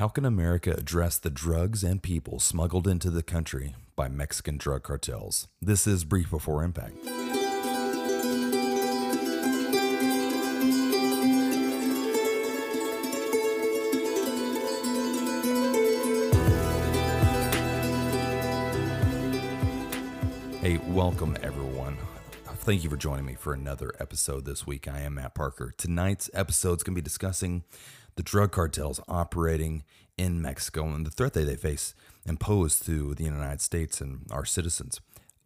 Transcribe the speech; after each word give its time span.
How 0.00 0.08
can 0.08 0.24
America 0.24 0.70
address 0.70 1.18
the 1.18 1.28
drugs 1.28 1.84
and 1.84 2.02
people 2.02 2.40
smuggled 2.40 2.88
into 2.88 3.10
the 3.10 3.22
country 3.22 3.74
by 3.96 4.08
Mexican 4.08 4.56
drug 4.56 4.82
cartels? 4.82 5.46
This 5.60 5.86
is 5.86 6.04
Brief 6.04 6.30
Before 6.30 6.64
Impact. 6.64 6.96
Hey, 20.62 20.78
welcome 20.88 21.36
everyone. 21.42 21.98
Thank 22.46 22.84
you 22.84 22.88
for 22.88 22.96
joining 22.96 23.26
me 23.26 23.34
for 23.34 23.52
another 23.52 23.92
episode 24.00 24.46
this 24.46 24.66
week. 24.66 24.88
I 24.88 25.00
am 25.00 25.16
Matt 25.16 25.34
Parker. 25.34 25.74
Tonight's 25.76 26.30
episode 26.32 26.78
is 26.78 26.82
going 26.84 26.94
to 26.94 27.02
be 27.02 27.04
discussing 27.04 27.64
the 28.20 28.24
drug 28.24 28.52
cartels 28.52 29.00
operating 29.08 29.82
in 30.18 30.42
Mexico 30.42 30.84
and 30.84 31.06
the 31.06 31.10
threat 31.10 31.32
that 31.32 31.46
they 31.46 31.56
face 31.56 31.94
imposed 32.26 32.84
to 32.84 33.14
the 33.14 33.24
United 33.24 33.62
States 33.62 34.02
and 34.02 34.26
our 34.30 34.44
citizens. 34.44 35.00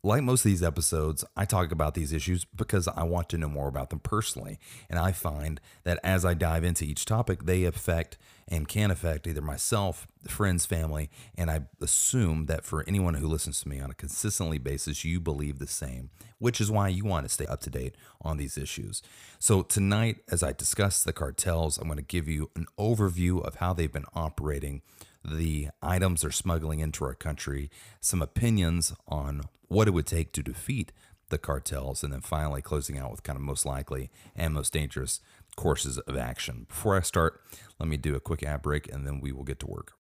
Like 0.04 0.22
most 0.22 0.44
of 0.44 0.50
these 0.50 0.62
episodes, 0.62 1.24
I 1.34 1.46
talk 1.46 1.72
about 1.72 1.94
these 1.94 2.12
issues 2.12 2.44
because 2.44 2.86
I 2.88 3.04
want 3.04 3.30
to 3.30 3.38
know 3.38 3.48
more 3.48 3.68
about 3.68 3.88
them 3.88 4.00
personally. 4.00 4.58
And 4.90 4.98
I 4.98 5.12
find 5.12 5.62
that 5.84 5.98
as 6.04 6.26
I 6.26 6.34
dive 6.34 6.62
into 6.62 6.84
each 6.84 7.06
topic, 7.06 7.44
they 7.44 7.64
affect 7.64 8.18
and 8.46 8.68
can 8.68 8.90
affect 8.90 9.26
either 9.26 9.40
myself, 9.40 10.06
friends, 10.28 10.66
family, 10.66 11.08
and 11.34 11.50
I 11.50 11.62
assume 11.80 12.44
that 12.46 12.66
for 12.66 12.84
anyone 12.86 13.14
who 13.14 13.26
listens 13.26 13.62
to 13.62 13.68
me 13.70 13.80
on 13.80 13.90
a 13.90 13.94
consistently 13.94 14.58
basis, 14.58 15.06
you 15.06 15.20
believe 15.20 15.58
the 15.58 15.66
same, 15.66 16.10
which 16.38 16.60
is 16.60 16.70
why 16.70 16.88
you 16.88 17.06
want 17.06 17.24
to 17.24 17.32
stay 17.32 17.46
up 17.46 17.60
to 17.60 17.70
date 17.70 17.94
on 18.20 18.36
these 18.36 18.58
issues. 18.58 19.02
So 19.38 19.62
tonight, 19.62 20.18
as 20.30 20.42
I 20.42 20.52
discuss 20.52 21.02
the 21.02 21.14
cartels, 21.14 21.78
I'm 21.78 21.86
going 21.86 21.96
to 21.96 22.02
give 22.02 22.28
you 22.28 22.50
an 22.54 22.66
overview 22.78 23.42
of 23.42 23.54
how 23.54 23.72
they've 23.72 23.90
been 23.90 24.04
operating 24.14 24.82
the 25.24 25.68
items 25.80 26.20
they're 26.20 26.30
smuggling 26.30 26.80
into 26.80 27.06
our 27.06 27.14
country, 27.14 27.70
some 28.02 28.20
opinions 28.20 28.92
on 29.08 29.44
what 29.68 29.88
it 29.88 29.92
would 29.92 30.06
take 30.06 30.32
to 30.32 30.42
defeat 30.42 30.92
the 31.30 31.38
cartels, 31.38 32.02
and 32.04 32.12
then 32.12 32.20
finally 32.20 32.62
closing 32.62 32.98
out 32.98 33.10
with 33.10 33.22
kind 33.22 33.36
of 33.36 33.42
most 33.42 33.64
likely 33.64 34.10
and 34.36 34.54
most 34.54 34.72
dangerous 34.72 35.20
courses 35.56 35.98
of 35.98 36.16
action. 36.16 36.66
Before 36.68 36.96
I 36.96 37.00
start, 37.00 37.40
let 37.78 37.88
me 37.88 37.96
do 37.96 38.14
a 38.14 38.20
quick 38.20 38.42
ad 38.42 38.62
break 38.62 38.92
and 38.92 39.06
then 39.06 39.20
we 39.20 39.32
will 39.32 39.44
get 39.44 39.60
to 39.60 39.66
work. 39.66 39.94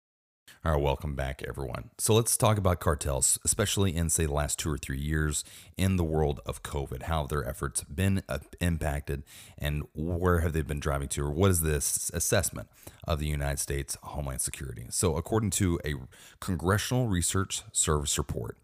All 0.65 0.71
right, 0.71 0.81
welcome 0.81 1.13
back, 1.13 1.43
everyone. 1.45 1.89
So 1.97 2.13
let's 2.13 2.37
talk 2.37 2.57
about 2.57 2.79
cartels, 2.79 3.37
especially 3.43 3.93
in, 3.93 4.09
say, 4.09 4.25
the 4.25 4.33
last 4.33 4.59
two 4.59 4.71
or 4.71 4.77
three 4.77 4.99
years 4.99 5.43
in 5.75 5.97
the 5.97 6.05
world 6.05 6.39
of 6.45 6.63
COVID. 6.63 7.03
How 7.03 7.21
have 7.21 7.29
their 7.29 7.47
efforts 7.47 7.83
been 7.83 8.23
uh, 8.29 8.39
impacted 8.61 9.23
and 9.57 9.83
where 9.93 10.39
have 10.39 10.53
they 10.53 10.61
been 10.61 10.79
driving 10.79 11.09
to, 11.09 11.23
or 11.23 11.31
what 11.31 11.51
is 11.51 11.61
this 11.61 12.09
assessment 12.13 12.69
of 13.05 13.19
the 13.19 13.27
United 13.27 13.59
States 13.59 13.97
Homeland 14.03 14.39
Security? 14.39 14.85
So, 14.89 15.17
according 15.17 15.49
to 15.51 15.81
a 15.83 15.95
Congressional 16.39 17.07
Research 17.07 17.63
Service 17.73 18.17
report, 18.17 18.57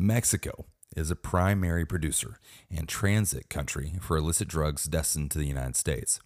Mexico 0.00 0.64
is 0.96 1.10
a 1.10 1.16
primary 1.16 1.84
producer 1.84 2.38
and 2.70 2.88
transit 2.88 3.48
country 3.48 3.94
for 4.00 4.16
illicit 4.16 4.46
drugs 4.46 4.84
destined 4.84 5.28
to 5.32 5.38
the 5.38 5.46
United 5.46 5.74
States. 5.74 6.20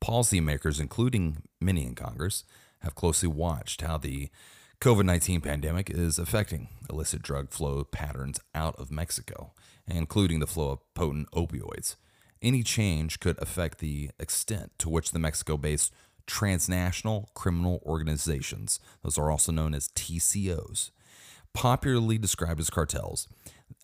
Policymakers, 0.00 0.80
including 0.80 1.38
many 1.60 1.84
in 1.84 1.96
Congress, 1.96 2.44
have 2.82 2.94
closely 2.94 3.28
watched 3.28 3.82
how 3.82 3.98
the 3.98 4.30
COVID 4.80 5.06
19 5.06 5.40
pandemic 5.40 5.90
is 5.90 6.20
affecting 6.20 6.68
illicit 6.88 7.20
drug 7.20 7.50
flow 7.50 7.82
patterns 7.82 8.38
out 8.54 8.76
of 8.76 8.92
Mexico, 8.92 9.52
including 9.88 10.38
the 10.38 10.46
flow 10.46 10.70
of 10.70 10.94
potent 10.94 11.28
opioids. 11.32 11.96
Any 12.40 12.62
change 12.62 13.18
could 13.18 13.42
affect 13.42 13.78
the 13.78 14.10
extent 14.20 14.70
to 14.78 14.88
which 14.88 15.10
the 15.10 15.18
Mexico 15.18 15.56
based 15.56 15.92
transnational 16.28 17.30
criminal 17.34 17.82
organizations, 17.84 18.78
those 19.02 19.18
are 19.18 19.32
also 19.32 19.50
known 19.50 19.74
as 19.74 19.88
TCOs, 19.88 20.92
popularly 21.56 22.18
described 22.18 22.60
as 22.60 22.68
cartels, 22.68 23.26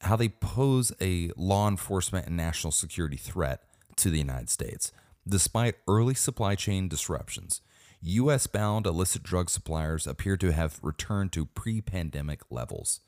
how 0.02 0.14
they 0.14 0.28
pose 0.28 0.92
a 1.00 1.30
law 1.38 1.66
enforcement 1.66 2.26
and 2.26 2.36
national 2.36 2.70
security 2.70 3.16
threat 3.16 3.62
to 3.96 4.10
the 4.10 4.18
United 4.18 4.50
States. 4.50 4.92
Despite 5.26 5.76
early 5.88 6.12
supply 6.12 6.54
chain 6.54 6.86
disruptions, 6.86 7.62
US 8.02 8.46
bound 8.46 8.86
illicit 8.86 9.22
drug 9.22 9.48
suppliers 9.48 10.06
appear 10.06 10.36
to 10.36 10.52
have 10.52 10.80
returned 10.82 11.32
to 11.32 11.46
pre 11.46 11.80
pandemic 11.80 12.42
levels. 12.50 13.00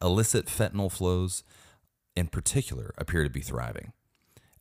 Illicit 0.00 0.46
fentanyl 0.46 0.92
flows, 0.92 1.42
in 2.14 2.28
particular, 2.28 2.94
appear 2.96 3.24
to 3.24 3.30
be 3.30 3.40
thriving. 3.40 3.92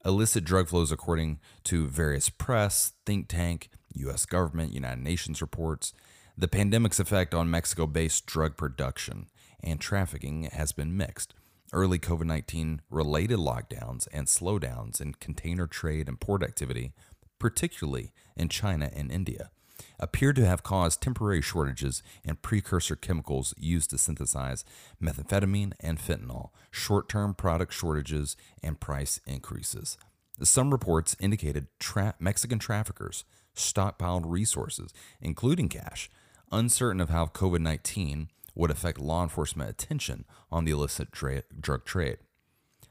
Illicit 0.03 0.43
drug 0.43 0.69
flows, 0.69 0.91
according 0.91 1.39
to 1.65 1.87
various 1.87 2.29
press, 2.29 2.93
think 3.05 3.27
tank, 3.27 3.69
US 3.93 4.25
government, 4.25 4.73
United 4.73 5.03
Nations 5.03 5.39
reports, 5.39 5.93
the 6.35 6.47
pandemic's 6.47 6.99
effect 6.99 7.35
on 7.35 7.51
Mexico 7.51 7.85
based 7.85 8.25
drug 8.25 8.57
production 8.57 9.27
and 9.63 9.79
trafficking 9.79 10.43
has 10.43 10.71
been 10.71 10.95
mixed. 10.95 11.33
Early 11.73 11.99
COVID 11.99 12.25
19 12.25 12.81
related 12.89 13.39
lockdowns 13.39 14.07
and 14.11 14.27
slowdowns 14.27 14.99
in 14.99 15.13
container 15.13 15.67
trade 15.67 16.07
and 16.09 16.19
port 16.19 16.43
activity, 16.43 16.91
particularly 17.39 18.11
in 18.35 18.49
China 18.49 18.91
and 18.93 19.11
India, 19.11 19.51
appear 19.99 20.33
to 20.33 20.45
have 20.45 20.63
caused 20.63 21.01
temporary 21.01 21.41
shortages 21.41 22.03
in 22.23 22.35
precursor 22.35 22.95
chemicals 22.95 23.53
used 23.57 23.89
to 23.91 23.97
synthesize 23.97 24.65
methamphetamine 25.01 25.73
and 25.79 25.97
fentanyl, 25.97 26.49
short 26.71 27.07
term 27.07 27.33
product 27.33 27.73
shortages, 27.73 28.35
and 28.61 28.79
price 28.79 29.21
increases. 29.25 29.97
Some 30.43 30.71
reports 30.71 31.15
indicated 31.19 31.67
tra- 31.79 32.15
Mexican 32.19 32.59
traffickers 32.59 33.23
stockpiled 33.55 34.23
resources, 34.25 34.93
including 35.21 35.69
cash, 35.69 36.09
uncertain 36.51 37.01
of 37.01 37.09
how 37.09 37.27
COVID 37.27 37.61
19 37.61 38.29
would 38.61 38.69
affect 38.69 38.99
law 38.99 39.23
enforcement 39.23 39.71
attention 39.71 40.23
on 40.51 40.65
the 40.65 40.71
illicit 40.71 41.11
tra- 41.11 41.41
drug 41.59 41.83
trade. 41.83 42.17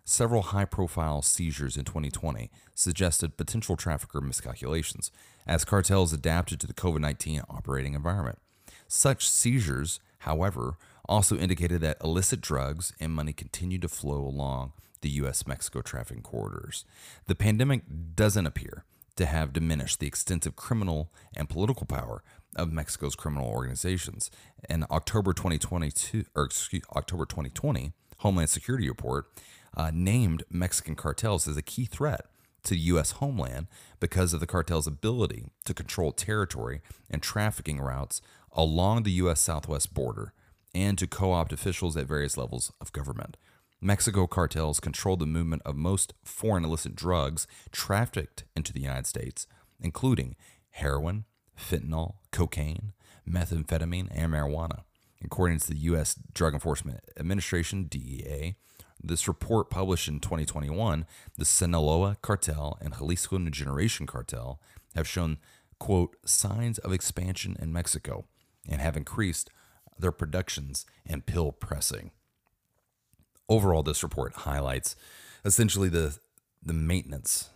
Several 0.04 0.42
high 0.42 0.64
profile 0.64 1.22
seizures 1.22 1.76
in 1.76 1.84
2020 1.84 2.50
suggested 2.74 3.36
potential 3.36 3.76
trafficker 3.76 4.20
miscalculations 4.20 5.12
as 5.46 5.64
cartels 5.64 6.12
adapted 6.12 6.58
to 6.58 6.66
the 6.66 6.74
COVID 6.74 6.98
19 6.98 7.42
operating 7.48 7.94
environment. 7.94 8.40
Such 8.88 9.28
seizures, 9.28 10.00
however, 10.18 10.76
also 11.08 11.38
indicated 11.38 11.80
that 11.82 11.98
illicit 12.02 12.40
drugs 12.40 12.92
and 12.98 13.12
money 13.12 13.32
continued 13.32 13.82
to 13.82 13.88
flow 13.88 14.24
along 14.26 14.72
the 15.02 15.10
U.S. 15.10 15.46
Mexico 15.46 15.82
trafficking 15.82 16.24
corridors. 16.24 16.84
The 17.28 17.36
pandemic 17.36 17.82
doesn't 18.16 18.46
appear 18.46 18.84
to 19.14 19.26
have 19.26 19.52
diminished 19.52 20.00
the 20.00 20.08
extensive 20.08 20.56
criminal 20.56 21.12
and 21.36 21.48
political 21.48 21.86
power 21.86 22.24
of 22.56 22.72
Mexico's 22.72 23.14
criminal 23.14 23.48
organizations. 23.48 24.30
An 24.68 24.84
October 24.90 25.32
2022 25.32 26.24
or 26.34 26.44
excuse, 26.44 26.82
October 26.94 27.24
2020 27.24 27.92
Homeland 28.18 28.50
Security 28.50 28.88
report 28.88 29.26
uh, 29.76 29.90
named 29.94 30.42
Mexican 30.50 30.94
cartels 30.94 31.48
as 31.48 31.56
a 31.56 31.62
key 31.62 31.84
threat 31.84 32.26
to 32.64 32.76
U.S. 32.76 33.12
homeland 33.12 33.66
because 33.98 34.34
of 34.34 34.40
the 34.40 34.46
cartel's 34.46 34.86
ability 34.86 35.46
to 35.64 35.72
control 35.72 36.12
territory 36.12 36.82
and 37.08 37.22
trafficking 37.22 37.80
routes 37.80 38.20
along 38.52 39.02
the 39.02 39.12
U.S. 39.12 39.40
southwest 39.40 39.94
border 39.94 40.32
and 40.74 40.98
to 40.98 41.06
co 41.06 41.32
opt 41.32 41.52
officials 41.52 41.96
at 41.96 42.06
various 42.06 42.36
levels 42.36 42.72
of 42.80 42.92
government. 42.92 43.36
Mexico 43.80 44.26
cartels 44.26 44.78
control 44.78 45.16
the 45.16 45.26
movement 45.26 45.62
of 45.64 45.74
most 45.74 46.12
foreign 46.22 46.64
illicit 46.64 46.94
drugs 46.94 47.46
trafficked 47.72 48.44
into 48.54 48.72
the 48.72 48.80
United 48.80 49.06
States, 49.06 49.46
including 49.80 50.36
heroin, 50.70 51.24
fentanyl, 51.60 52.14
cocaine, 52.32 52.92
methamphetamine, 53.28 54.08
and 54.10 54.32
marijuana. 54.32 54.82
According 55.22 55.58
to 55.60 55.68
the 55.68 55.78
U.S. 55.78 56.16
Drug 56.32 56.54
Enforcement 56.54 57.00
Administration, 57.18 57.84
DEA, 57.84 58.56
this 59.02 59.28
report 59.28 59.70
published 59.70 60.08
in 60.08 60.20
2021, 60.20 61.06
the 61.36 61.44
Sinaloa 61.44 62.16
cartel 62.22 62.78
and 62.80 62.94
Jalisco 62.94 63.38
New 63.38 63.50
Generation 63.50 64.06
cartel 64.06 64.60
have 64.94 65.08
shown, 65.08 65.38
quote, 65.78 66.16
signs 66.24 66.78
of 66.78 66.92
expansion 66.92 67.56
in 67.60 67.72
Mexico 67.72 68.26
and 68.68 68.80
have 68.80 68.96
increased 68.96 69.50
their 69.98 70.12
productions 70.12 70.86
and 71.06 71.26
pill 71.26 71.52
pressing. 71.52 72.10
Overall, 73.48 73.82
this 73.82 74.02
report 74.02 74.32
highlights 74.34 74.96
essentially 75.44 75.88
the, 75.88 76.18
the 76.62 76.72
maintenance 76.72 77.50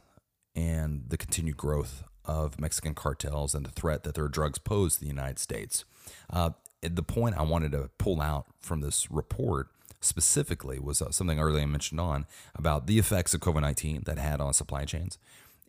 and 0.54 1.04
the 1.08 1.16
continued 1.16 1.56
growth 1.56 2.04
of 2.24 2.60
Mexican 2.60 2.94
cartels 2.94 3.54
and 3.54 3.66
the 3.66 3.70
threat 3.70 4.02
that 4.04 4.14
their 4.14 4.28
drugs 4.28 4.58
pose 4.58 4.94
to 4.94 5.00
the 5.00 5.06
United 5.06 5.38
States. 5.38 5.84
Uh, 6.30 6.50
the 6.80 7.02
point 7.02 7.36
I 7.36 7.42
wanted 7.42 7.72
to 7.72 7.90
pull 7.98 8.20
out 8.20 8.46
from 8.60 8.80
this 8.80 9.10
report 9.10 9.68
specifically 10.00 10.78
was 10.78 11.00
uh, 11.00 11.10
something 11.10 11.40
earlier 11.40 11.62
I 11.62 11.66
mentioned 11.66 12.00
on 12.00 12.26
about 12.54 12.86
the 12.86 12.98
effects 12.98 13.32
of 13.32 13.40
COVID 13.40 13.62
19 13.62 14.02
that 14.04 14.18
had 14.18 14.40
on 14.40 14.52
supply 14.52 14.84
chains 14.84 15.18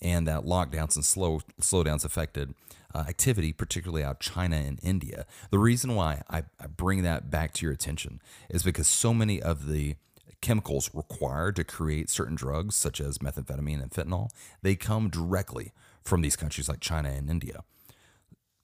and 0.02 0.28
that 0.28 0.44
lockdowns 0.44 0.96
and 0.96 1.06
slow 1.06 1.40
slowdowns 1.62 2.04
affected 2.04 2.54
uh, 2.94 3.00
activity, 3.08 3.52
particularly 3.52 4.04
out 4.04 4.20
China 4.20 4.56
and 4.56 4.80
India. 4.82 5.26
The 5.52 5.60
reason 5.60 5.96
why 5.96 6.22
I, 6.30 6.44
I 6.60 6.68
bring 6.68 7.04
that 7.04 7.30
back 7.30 7.54
to 7.54 7.66
your 7.66 7.74
attention 7.74 8.22
is 8.50 8.64
because 8.64 8.88
so 8.88 9.14
many 9.14 9.42
of 9.42 9.68
the 9.68 9.96
chemicals 10.42 10.90
required 10.94 11.56
to 11.58 11.64
create 11.64 12.10
certain 12.10 12.36
drugs, 12.36 12.76
such 12.76 13.02
as 13.02 13.18
methamphetamine 13.18 13.82
and 13.82 13.92
fentanyl, 13.92 14.30
they 14.62 14.76
come 14.76 15.10
directly 15.10 15.72
from 16.06 16.22
these 16.22 16.36
countries 16.36 16.70
like 16.70 16.80
China 16.80 17.10
and 17.10 17.30
India. 17.30 17.64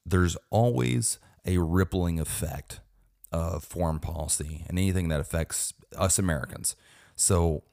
There's 0.06 0.38
always 0.50 1.20
a 1.46 1.58
rippling 1.58 2.20
effect 2.20 2.80
of 3.32 3.64
foreign 3.64 4.00
policy 4.00 4.64
and 4.68 4.78
anything 4.78 5.08
that 5.10 5.20
affects 5.20 5.74
us 5.98 6.20
Americans. 6.20 6.76
So, 7.16 7.64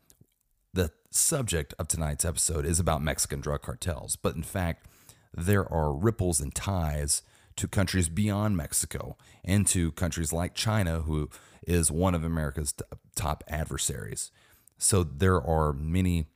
the 0.72 0.90
subject 1.10 1.74
of 1.78 1.88
tonight's 1.88 2.24
episode 2.24 2.64
is 2.64 2.78
about 2.78 3.02
Mexican 3.02 3.40
drug 3.40 3.62
cartels, 3.62 4.16
but 4.16 4.36
in 4.36 4.42
fact, 4.42 4.86
there 5.34 5.70
are 5.72 5.92
ripples 5.92 6.40
and 6.40 6.54
ties 6.54 7.22
to 7.56 7.66
countries 7.66 8.08
beyond 8.08 8.56
Mexico 8.56 9.16
and 9.44 9.66
to 9.66 9.92
countries 9.92 10.32
like 10.32 10.54
China, 10.54 11.00
who 11.00 11.28
is 11.66 11.90
one 11.90 12.14
of 12.14 12.24
America's 12.24 12.74
top 13.14 13.42
adversaries. 13.48 14.30
So, 14.78 15.02
there 15.02 15.42
are 15.42 15.72
many 15.72 16.26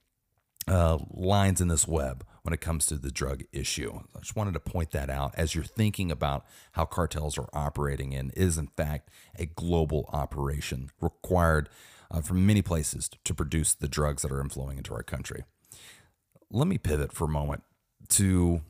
uh, 0.68 0.98
lines 1.10 1.60
in 1.60 1.68
this 1.68 1.88
web 1.88 2.24
when 2.42 2.52
it 2.52 2.60
comes 2.60 2.86
to 2.86 2.96
the 2.96 3.10
drug 3.10 3.44
issue. 3.52 4.00
I 4.14 4.20
just 4.20 4.36
wanted 4.36 4.54
to 4.54 4.60
point 4.60 4.90
that 4.92 5.10
out 5.10 5.34
as 5.36 5.54
you're 5.54 5.64
thinking 5.64 6.10
about 6.10 6.44
how 6.72 6.84
cartels 6.84 7.38
are 7.38 7.48
operating 7.52 8.14
and 8.14 8.32
is 8.36 8.58
in 8.58 8.68
fact 8.68 9.10
a 9.38 9.46
global 9.46 10.08
operation 10.12 10.90
required 11.00 11.68
uh, 12.10 12.20
from 12.20 12.46
many 12.46 12.62
places 12.62 13.10
to 13.24 13.34
produce 13.34 13.74
the 13.74 13.88
drugs 13.88 14.22
that 14.22 14.32
are 14.32 14.42
inflowing 14.42 14.76
into 14.76 14.94
our 14.94 15.02
country. 15.02 15.44
Let 16.50 16.68
me 16.68 16.78
pivot 16.78 17.12
for 17.12 17.24
a 17.24 17.28
moment 17.28 17.62
to 18.10 18.60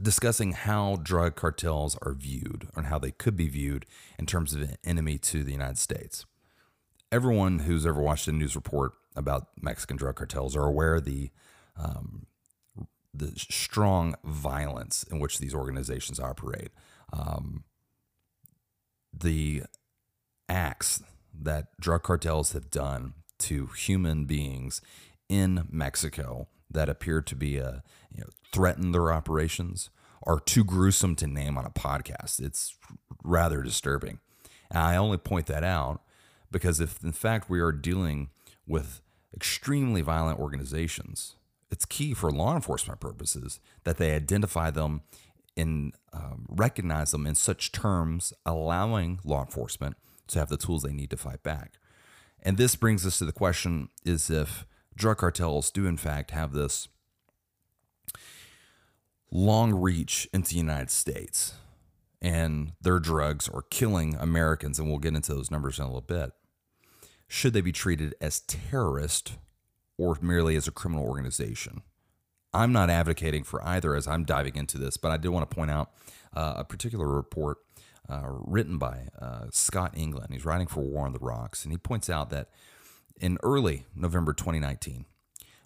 discussing 0.00 0.52
how 0.52 0.96
drug 0.96 1.36
cartels 1.36 1.96
are 2.02 2.12
viewed 2.12 2.68
and 2.74 2.86
how 2.86 2.98
they 2.98 3.12
could 3.12 3.36
be 3.36 3.48
viewed 3.48 3.86
in 4.18 4.26
terms 4.26 4.52
of 4.52 4.62
an 4.62 4.76
enemy 4.84 5.18
to 5.18 5.44
the 5.44 5.52
United 5.52 5.78
States. 5.78 6.26
Everyone 7.10 7.60
who's 7.60 7.86
ever 7.86 8.00
watched 8.00 8.26
a 8.26 8.32
news 8.32 8.56
report 8.56 8.92
about 9.16 9.48
Mexican 9.60 9.96
drug 9.96 10.16
cartels 10.16 10.56
are 10.56 10.64
aware 10.64 10.96
of 10.96 11.04
the 11.04 11.30
um, 11.76 12.26
the 13.14 13.32
strong 13.36 14.14
violence 14.24 15.04
in 15.04 15.18
which 15.18 15.38
these 15.38 15.54
organizations 15.54 16.18
operate. 16.18 16.70
Um, 17.12 17.64
the 19.12 19.64
acts 20.48 21.02
that 21.38 21.68
drug 21.78 22.02
cartels 22.02 22.52
have 22.52 22.70
done 22.70 23.14
to 23.38 23.66
human 23.66 24.24
beings 24.24 24.80
in 25.28 25.66
Mexico 25.70 26.48
that 26.70 26.88
appear 26.88 27.20
to 27.20 27.36
be 27.36 27.58
a 27.58 27.82
you 28.14 28.22
know, 28.22 28.30
threaten 28.52 28.92
their 28.92 29.12
operations 29.12 29.90
are 30.24 30.38
too 30.38 30.64
gruesome 30.64 31.16
to 31.16 31.26
name 31.26 31.58
on 31.58 31.66
a 31.66 31.70
podcast. 31.70 32.40
It's 32.40 32.76
rather 33.22 33.62
disturbing. 33.62 34.20
And 34.70 34.78
I 34.78 34.96
only 34.96 35.18
point 35.18 35.46
that 35.46 35.64
out 35.64 36.02
because 36.50 36.80
if 36.80 37.02
in 37.02 37.12
fact 37.12 37.50
we 37.50 37.60
are 37.60 37.72
dealing 37.72 38.30
with 38.72 39.02
extremely 39.34 40.00
violent 40.00 40.40
organizations, 40.40 41.36
it's 41.70 41.84
key 41.84 42.14
for 42.14 42.30
law 42.30 42.54
enforcement 42.54 43.00
purposes 43.00 43.60
that 43.84 43.98
they 43.98 44.14
identify 44.14 44.70
them 44.70 45.02
and 45.58 45.92
um, 46.14 46.46
recognize 46.48 47.10
them 47.10 47.26
in 47.26 47.34
such 47.34 47.70
terms, 47.70 48.32
allowing 48.46 49.20
law 49.24 49.42
enforcement 49.44 49.96
to 50.28 50.38
have 50.38 50.48
the 50.48 50.56
tools 50.56 50.82
they 50.82 50.92
need 50.92 51.10
to 51.10 51.18
fight 51.18 51.42
back. 51.42 51.74
And 52.42 52.56
this 52.56 52.74
brings 52.74 53.06
us 53.06 53.18
to 53.18 53.26
the 53.26 53.32
question 53.32 53.90
is 54.06 54.30
if 54.30 54.66
drug 54.96 55.18
cartels 55.18 55.70
do 55.70 55.86
in 55.86 55.98
fact 55.98 56.30
have 56.30 56.52
this 56.52 56.88
long 59.30 59.74
reach 59.74 60.26
into 60.32 60.50
the 60.50 60.56
United 60.56 60.90
States 60.90 61.54
and 62.22 62.72
their 62.80 62.98
drugs 62.98 63.50
are 63.50 63.62
killing 63.68 64.16
Americans, 64.18 64.78
and 64.78 64.88
we'll 64.88 64.98
get 64.98 65.14
into 65.14 65.34
those 65.34 65.50
numbers 65.50 65.78
in 65.78 65.84
a 65.84 65.88
little 65.88 66.00
bit 66.00 66.32
should 67.32 67.54
they 67.54 67.62
be 67.62 67.72
treated 67.72 68.14
as 68.20 68.40
terrorist 68.40 69.38
or 69.96 70.18
merely 70.20 70.54
as 70.54 70.68
a 70.68 70.70
criminal 70.70 71.02
organization? 71.02 71.80
I'm 72.52 72.72
not 72.72 72.90
advocating 72.90 73.42
for 73.42 73.66
either 73.66 73.96
as 73.96 74.06
I'm 74.06 74.24
diving 74.24 74.54
into 74.54 74.76
this, 74.76 74.98
but 74.98 75.10
I 75.10 75.16
did 75.16 75.30
want 75.30 75.48
to 75.48 75.56
point 75.56 75.70
out 75.70 75.92
uh, 76.34 76.56
a 76.58 76.64
particular 76.64 77.08
report 77.08 77.56
uh, 78.06 78.26
written 78.26 78.76
by 78.76 79.08
uh, 79.18 79.46
Scott 79.50 79.94
Englund. 79.94 80.30
He's 80.30 80.44
writing 80.44 80.66
for 80.66 80.82
War 80.82 81.06
on 81.06 81.14
the 81.14 81.18
Rocks, 81.20 81.64
and 81.64 81.72
he 81.72 81.78
points 81.78 82.10
out 82.10 82.28
that 82.28 82.50
in 83.18 83.38
early 83.42 83.86
November 83.96 84.34
2019, 84.34 85.06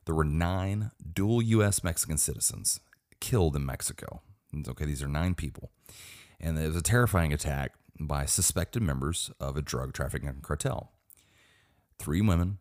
there 0.04 0.14
were 0.14 0.22
nine 0.22 0.92
dual 1.14 1.42
U.S. 1.42 1.82
Mexican 1.82 2.16
citizens 2.16 2.78
killed 3.18 3.56
in 3.56 3.66
Mexico. 3.66 4.22
Okay, 4.68 4.84
these 4.84 5.02
are 5.02 5.08
nine 5.08 5.34
people. 5.34 5.72
And 6.38 6.56
it 6.56 6.68
was 6.68 6.76
a 6.76 6.82
terrifying 6.82 7.32
attack 7.32 7.72
by 7.98 8.24
suspected 8.24 8.84
members 8.84 9.32
of 9.40 9.56
a 9.56 9.62
drug 9.62 9.94
trafficking 9.94 10.32
cartel. 10.42 10.92
Three 11.98 12.20
women 12.20 12.58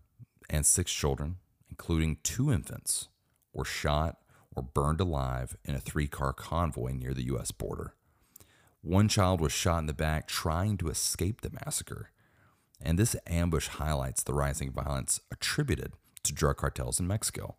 and 0.49 0.65
six 0.65 0.91
children, 0.91 1.37
including 1.69 2.17
two 2.23 2.51
infants, 2.51 3.09
were 3.53 3.65
shot 3.65 4.17
or 4.55 4.63
burned 4.63 5.01
alive 5.01 5.57
in 5.63 5.75
a 5.75 5.79
three 5.79 6.07
car 6.07 6.33
convoy 6.33 6.91
near 6.91 7.13
the 7.13 7.25
U.S. 7.25 7.51
border. 7.51 7.93
One 8.81 9.07
child 9.07 9.41
was 9.41 9.51
shot 9.51 9.79
in 9.79 9.87
the 9.87 9.93
back 9.93 10.27
trying 10.27 10.77
to 10.77 10.89
escape 10.89 11.41
the 11.41 11.51
massacre. 11.65 12.11
And 12.81 12.99
this 12.99 13.15
ambush 13.25 13.67
highlights 13.67 14.21
the 14.21 14.33
rising 14.33 14.71
violence 14.71 15.19
attributed 15.31 15.93
to 16.23 16.33
drug 16.33 16.57
cartels 16.57 16.99
in 16.99 17.07
Mexico. 17.07 17.55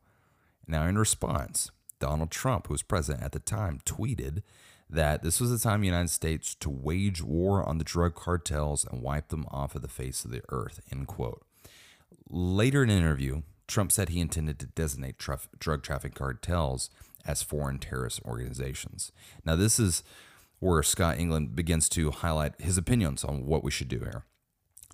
Now, 0.69 0.87
in 0.87 0.99
response, 0.99 1.70
Donald 1.99 2.31
Trump, 2.31 2.67
who 2.67 2.75
was 2.75 2.82
president 2.82 3.25
at 3.25 3.32
the 3.32 3.38
time, 3.38 3.81
tweeted 3.84 4.43
that 4.88 5.23
this 5.23 5.40
was 5.40 5.50
the 5.50 5.58
time 5.58 5.81
the 5.81 5.87
United 5.87 6.11
States 6.11 6.55
to 6.56 6.70
wage 6.70 7.23
war 7.23 7.67
on 7.67 7.78
the 7.78 7.84
drug 7.84 8.14
cartels 8.14 8.84
and 8.84 9.02
wipe 9.02 9.28
them 9.28 9.46
off 9.50 9.75
of 9.75 9.82
the 9.82 9.88
face 9.88 10.25
of 10.25 10.31
the 10.31 10.43
earth. 10.50 10.81
End 10.93 11.06
quote. 11.06 11.44
Later 12.28 12.82
in 12.82 12.90
an 12.90 12.98
interview, 12.98 13.42
Trump 13.66 13.92
said 13.92 14.08
he 14.08 14.20
intended 14.20 14.58
to 14.58 14.66
designate 14.66 15.18
drug 15.18 15.82
trafficking 15.82 16.16
cartels 16.16 16.90
as 17.24 17.42
foreign 17.42 17.78
terrorist 17.78 18.20
organizations. 18.24 19.12
Now, 19.44 19.56
this 19.56 19.78
is 19.78 20.02
where 20.60 20.82
Scott 20.82 21.18
Englund 21.18 21.54
begins 21.54 21.88
to 21.90 22.10
highlight 22.10 22.60
his 22.60 22.78
opinions 22.78 23.24
on 23.24 23.46
what 23.46 23.64
we 23.64 23.70
should 23.70 23.88
do 23.88 23.98
here. 23.98 24.24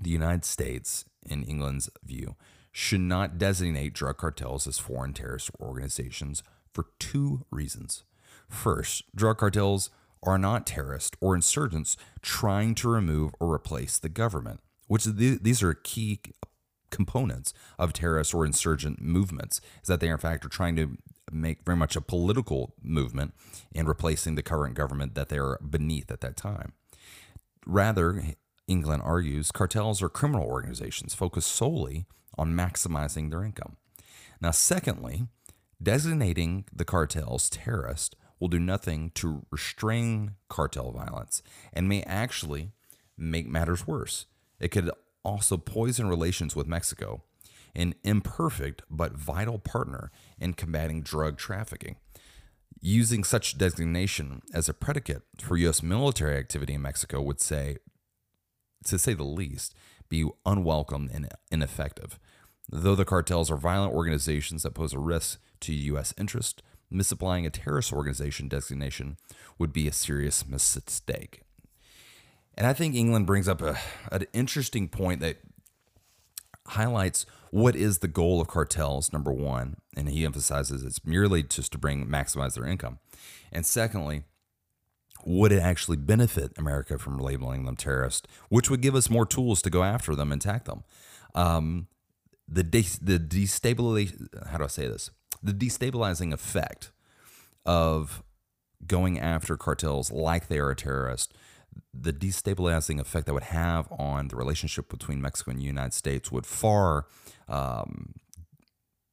The 0.00 0.10
United 0.10 0.44
States, 0.44 1.04
in 1.28 1.44
Englund's 1.44 1.90
view, 2.04 2.36
should 2.72 3.00
not 3.00 3.38
designate 3.38 3.92
drug 3.92 4.16
cartels 4.16 4.66
as 4.66 4.78
foreign 4.78 5.12
terrorist 5.12 5.50
organizations 5.60 6.42
for 6.72 6.86
two 6.98 7.44
reasons. 7.50 8.02
First, 8.48 9.14
drug 9.14 9.38
cartels 9.38 9.90
are 10.22 10.38
not 10.38 10.66
terrorists 10.66 11.16
or 11.20 11.34
insurgents 11.34 11.96
trying 12.22 12.74
to 12.76 12.88
remove 12.88 13.34
or 13.38 13.52
replace 13.52 13.98
the 13.98 14.08
government, 14.08 14.60
which 14.86 15.04
these 15.04 15.62
are 15.62 15.74
key 15.74 16.20
components 16.92 17.52
of 17.78 17.92
terrorist 17.92 18.32
or 18.32 18.46
insurgent 18.46 19.00
movements 19.00 19.60
is 19.82 19.88
that 19.88 19.98
they 19.98 20.08
in 20.08 20.18
fact 20.18 20.44
are 20.44 20.50
trying 20.50 20.76
to 20.76 20.96
make 21.32 21.64
very 21.64 21.76
much 21.76 21.96
a 21.96 22.00
political 22.00 22.74
movement 22.80 23.34
in 23.72 23.86
replacing 23.86 24.36
the 24.36 24.42
current 24.42 24.74
government 24.74 25.14
that 25.14 25.28
they 25.28 25.38
are 25.38 25.58
beneath 25.68 26.10
at 26.10 26.20
that 26.20 26.36
time. 26.36 26.72
Rather, 27.66 28.22
Englund 28.68 29.04
argues 29.04 29.50
cartels 29.50 30.02
are 30.02 30.08
criminal 30.08 30.46
organizations 30.46 31.14
focused 31.14 31.50
solely 31.50 32.06
on 32.38 32.54
maximizing 32.54 33.30
their 33.30 33.44
income. 33.44 33.76
Now, 34.40 34.50
secondly, 34.50 35.26
designating 35.82 36.64
the 36.72 36.84
cartels 36.84 37.50
terrorist 37.50 38.16
will 38.40 38.48
do 38.48 38.58
nothing 38.58 39.10
to 39.14 39.46
restrain 39.50 40.34
cartel 40.48 40.90
violence 40.90 41.42
and 41.72 41.88
may 41.88 42.02
actually 42.02 42.72
make 43.16 43.46
matters 43.46 43.86
worse. 43.86 44.26
It 44.58 44.68
could 44.68 44.90
also 45.24 45.56
poison 45.56 46.08
relations 46.08 46.56
with 46.56 46.66
Mexico, 46.66 47.22
an 47.74 47.94
imperfect 48.04 48.82
but 48.90 49.16
vital 49.16 49.58
partner 49.58 50.10
in 50.38 50.54
combating 50.54 51.02
drug 51.02 51.38
trafficking. 51.38 51.96
Using 52.80 53.22
such 53.22 53.56
designation 53.56 54.42
as 54.52 54.68
a 54.68 54.74
predicate 54.74 55.22
for 55.38 55.56
U.S. 55.56 55.82
military 55.82 56.36
activity 56.36 56.74
in 56.74 56.82
Mexico 56.82 57.22
would 57.22 57.40
say, 57.40 57.76
to 58.84 58.98
say 58.98 59.14
the 59.14 59.22
least, 59.22 59.74
be 60.08 60.28
unwelcome 60.44 61.08
and 61.14 61.28
ineffective. 61.50 62.18
Though 62.70 62.96
the 62.96 63.04
cartels 63.04 63.50
are 63.50 63.56
violent 63.56 63.94
organizations 63.94 64.62
that 64.62 64.74
pose 64.74 64.92
a 64.92 64.98
risk 64.98 65.40
to 65.60 65.72
U.S. 65.72 66.12
interest, 66.18 66.62
misapplying 66.90 67.46
a 67.46 67.50
terrorist 67.50 67.92
organization 67.92 68.48
designation 68.48 69.16
would 69.58 69.72
be 69.72 69.86
a 69.86 69.92
serious 69.92 70.46
mistake. 70.46 71.42
And 72.54 72.66
I 72.66 72.72
think 72.72 72.94
Englund 72.94 73.26
brings 73.26 73.48
up 73.48 73.62
a, 73.62 73.78
an 74.10 74.26
interesting 74.32 74.88
point 74.88 75.20
that 75.20 75.38
highlights 76.68 77.26
what 77.50 77.74
is 77.76 77.98
the 77.98 78.08
goal 78.08 78.40
of 78.40 78.48
cartels, 78.48 79.12
number 79.12 79.32
one. 79.32 79.76
And 79.96 80.08
he 80.08 80.24
emphasizes 80.24 80.84
it's 80.84 81.04
merely 81.04 81.42
just 81.42 81.72
to 81.72 81.78
bring 81.78 82.06
maximize 82.06 82.54
their 82.54 82.66
income. 82.66 82.98
And 83.50 83.66
secondly, 83.66 84.24
would 85.24 85.52
it 85.52 85.60
actually 85.60 85.98
benefit 85.98 86.52
America 86.58 86.98
from 86.98 87.18
labeling 87.18 87.64
them 87.64 87.76
terrorist, 87.76 88.26
which 88.48 88.70
would 88.70 88.80
give 88.80 88.94
us 88.94 89.10
more 89.10 89.26
tools 89.26 89.62
to 89.62 89.70
go 89.70 89.82
after 89.82 90.14
them 90.14 90.32
and 90.32 90.42
attack 90.42 90.64
them? 90.64 90.84
Um, 91.34 91.88
the 92.48 92.62
de- 92.62 92.98
the 93.00 93.18
destabilization 93.18 94.28
how 94.48 94.58
do 94.58 94.64
I 94.64 94.68
say 94.68 94.88
this? 94.88 95.10
The 95.42 95.52
destabilizing 95.52 96.32
effect 96.32 96.90
of 97.64 98.22
going 98.86 99.18
after 99.18 99.56
cartels 99.56 100.10
like 100.10 100.48
they 100.48 100.58
are 100.58 100.70
a 100.70 100.76
terrorist 100.76 101.34
the 101.94 102.12
destabilizing 102.12 102.98
effect 103.00 103.26
that 103.26 103.34
would 103.34 103.42
have 103.44 103.90
on 103.92 104.28
the 104.28 104.36
relationship 104.36 104.88
between 104.88 105.20
Mexico 105.20 105.50
and 105.50 105.60
the 105.60 105.64
United 105.64 105.92
States 105.92 106.32
would 106.32 106.46
far 106.46 107.06
um, 107.48 108.14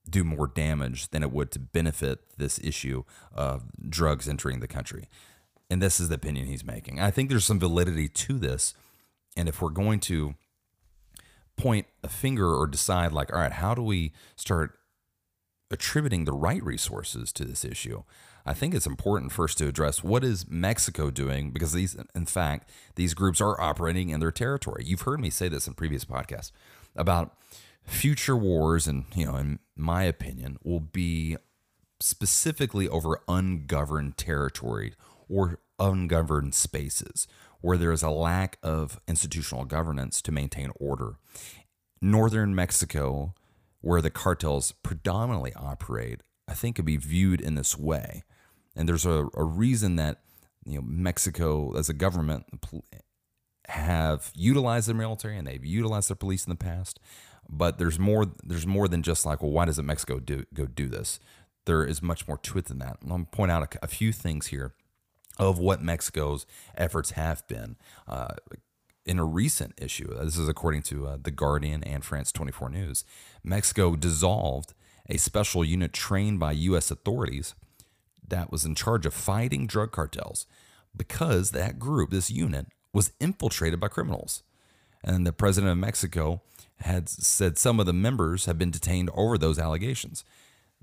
do 0.09 0.23
more 0.23 0.47
damage 0.47 1.09
than 1.09 1.23
it 1.23 1.31
would 1.31 1.51
to 1.51 1.59
benefit 1.59 2.19
this 2.37 2.59
issue 2.59 3.03
of 3.33 3.63
drugs 3.89 4.27
entering 4.27 4.59
the 4.59 4.67
country. 4.67 5.07
And 5.69 5.81
this 5.81 5.99
is 5.99 6.09
the 6.09 6.15
opinion 6.15 6.47
he's 6.47 6.65
making. 6.65 6.99
I 6.99 7.11
think 7.11 7.29
there's 7.29 7.45
some 7.45 7.59
validity 7.59 8.07
to 8.07 8.39
this. 8.39 8.73
And 9.37 9.47
if 9.47 9.61
we're 9.61 9.69
going 9.69 9.99
to 10.01 10.33
point 11.57 11.85
a 12.03 12.07
finger 12.07 12.55
or 12.55 12.65
decide, 12.65 13.11
like, 13.11 13.31
all 13.31 13.39
right, 13.39 13.51
how 13.51 13.75
do 13.75 13.83
we 13.83 14.13
start 14.35 14.79
attributing 15.69 16.25
the 16.25 16.33
right 16.33 16.63
resources 16.63 17.31
to 17.33 17.45
this 17.45 17.63
issue? 17.63 18.03
I 18.49 18.53
think 18.53 18.73
it's 18.73 18.87
important 18.87 19.31
first 19.31 19.59
to 19.59 19.67
address 19.67 20.03
what 20.03 20.23
is 20.23 20.49
Mexico 20.49 21.11
doing 21.11 21.51
because 21.51 21.71
these, 21.71 21.95
in 22.15 22.25
fact, 22.25 22.71
these 22.95 23.13
groups 23.13 23.39
are 23.39 23.61
operating 23.61 24.09
in 24.09 24.19
their 24.19 24.31
territory. 24.31 24.81
You've 24.83 25.01
heard 25.01 25.19
me 25.19 25.29
say 25.29 25.49
this 25.49 25.67
in 25.67 25.75
previous 25.75 26.03
podcasts 26.03 26.51
about 26.95 27.37
future 27.83 28.35
wars, 28.35 28.87
and 28.87 29.05
you 29.13 29.27
know, 29.27 29.35
in 29.35 29.59
my 29.75 30.01
opinion, 30.01 30.57
will 30.63 30.79
be 30.79 31.37
specifically 31.99 32.89
over 32.89 33.21
ungoverned 33.27 34.17
territory 34.17 34.95
or 35.27 35.59
ungoverned 35.77 36.55
spaces 36.55 37.27
where 37.61 37.77
there 37.77 37.91
is 37.91 38.01
a 38.01 38.09
lack 38.09 38.57
of 38.63 38.99
institutional 39.07 39.63
governance 39.63 40.23
to 40.23 40.31
maintain 40.31 40.71
order. 40.79 41.17
Northern 42.01 42.55
Mexico, 42.55 43.35
where 43.81 44.01
the 44.01 44.09
cartels 44.09 44.71
predominantly 44.71 45.53
operate, 45.53 46.21
I 46.47 46.55
think 46.55 46.77
could 46.77 46.85
be 46.85 46.97
viewed 46.97 47.41
in 47.41 47.53
this 47.53 47.77
way. 47.77 48.23
And 48.79 48.87
there's 48.87 49.05
a, 49.05 49.27
a 49.33 49.43
reason 49.43 49.97
that 49.97 50.21
you 50.65 50.75
know 50.75 50.81
Mexico 50.81 51.77
as 51.77 51.89
a 51.89 51.93
government 51.93 52.45
have 53.67 54.31
utilized 54.33 54.87
their 54.87 54.95
military 54.95 55.37
and 55.37 55.45
they've 55.45 55.65
utilized 55.65 56.09
their 56.09 56.15
police 56.15 56.45
in 56.45 56.49
the 56.49 56.55
past. 56.55 56.97
But 57.49 57.77
there's 57.77 57.99
more. 57.99 58.27
There's 58.41 58.65
more 58.65 58.87
than 58.87 59.03
just 59.03 59.25
like, 59.25 59.41
well, 59.43 59.51
why 59.51 59.65
doesn't 59.65 59.85
Mexico 59.85 60.19
do 60.19 60.45
go 60.53 60.65
do 60.65 60.87
this? 60.87 61.19
There 61.65 61.83
is 61.83 62.01
much 62.01 62.25
more 62.25 62.37
to 62.37 62.57
it 62.57 62.65
than 62.65 62.79
that. 62.79 62.99
I'm 63.03 63.25
to 63.25 63.29
point 63.29 63.51
out 63.51 63.75
a, 63.75 63.83
a 63.83 63.87
few 63.87 64.13
things 64.13 64.47
here 64.47 64.73
of 65.37 65.59
what 65.59 65.81
Mexico's 65.81 66.45
efforts 66.77 67.11
have 67.11 67.45
been. 67.49 67.75
Uh, 68.07 68.35
in 69.05 69.19
a 69.19 69.25
recent 69.25 69.73
issue, 69.77 70.07
this 70.23 70.37
is 70.37 70.47
according 70.47 70.83
to 70.83 71.05
uh, 71.05 71.17
The 71.21 71.31
Guardian 71.31 71.83
and 71.83 72.05
France 72.05 72.31
24 72.31 72.69
News, 72.69 73.03
Mexico 73.43 73.95
dissolved 73.95 74.73
a 75.09 75.17
special 75.17 75.65
unit 75.65 75.91
trained 75.91 76.39
by 76.39 76.53
U.S. 76.53 76.91
authorities 76.91 77.55
that 78.29 78.51
was 78.51 78.65
in 78.65 78.75
charge 78.75 79.05
of 79.05 79.13
fighting 79.13 79.67
drug 79.67 79.91
cartels 79.91 80.45
because 80.95 81.51
that 81.51 81.79
group, 81.79 82.09
this 82.09 82.31
unit, 82.31 82.67
was 82.93 83.11
infiltrated 83.19 83.79
by 83.79 83.87
criminals. 83.87 84.43
And 85.03 85.25
the 85.25 85.31
president 85.31 85.71
of 85.71 85.77
Mexico 85.77 86.41
had 86.81 87.09
said 87.09 87.57
some 87.57 87.79
of 87.79 87.85
the 87.85 87.93
members 87.93 88.45
have 88.45 88.57
been 88.57 88.71
detained 88.71 89.09
over 89.13 89.37
those 89.37 89.59
allegations. 89.59 90.23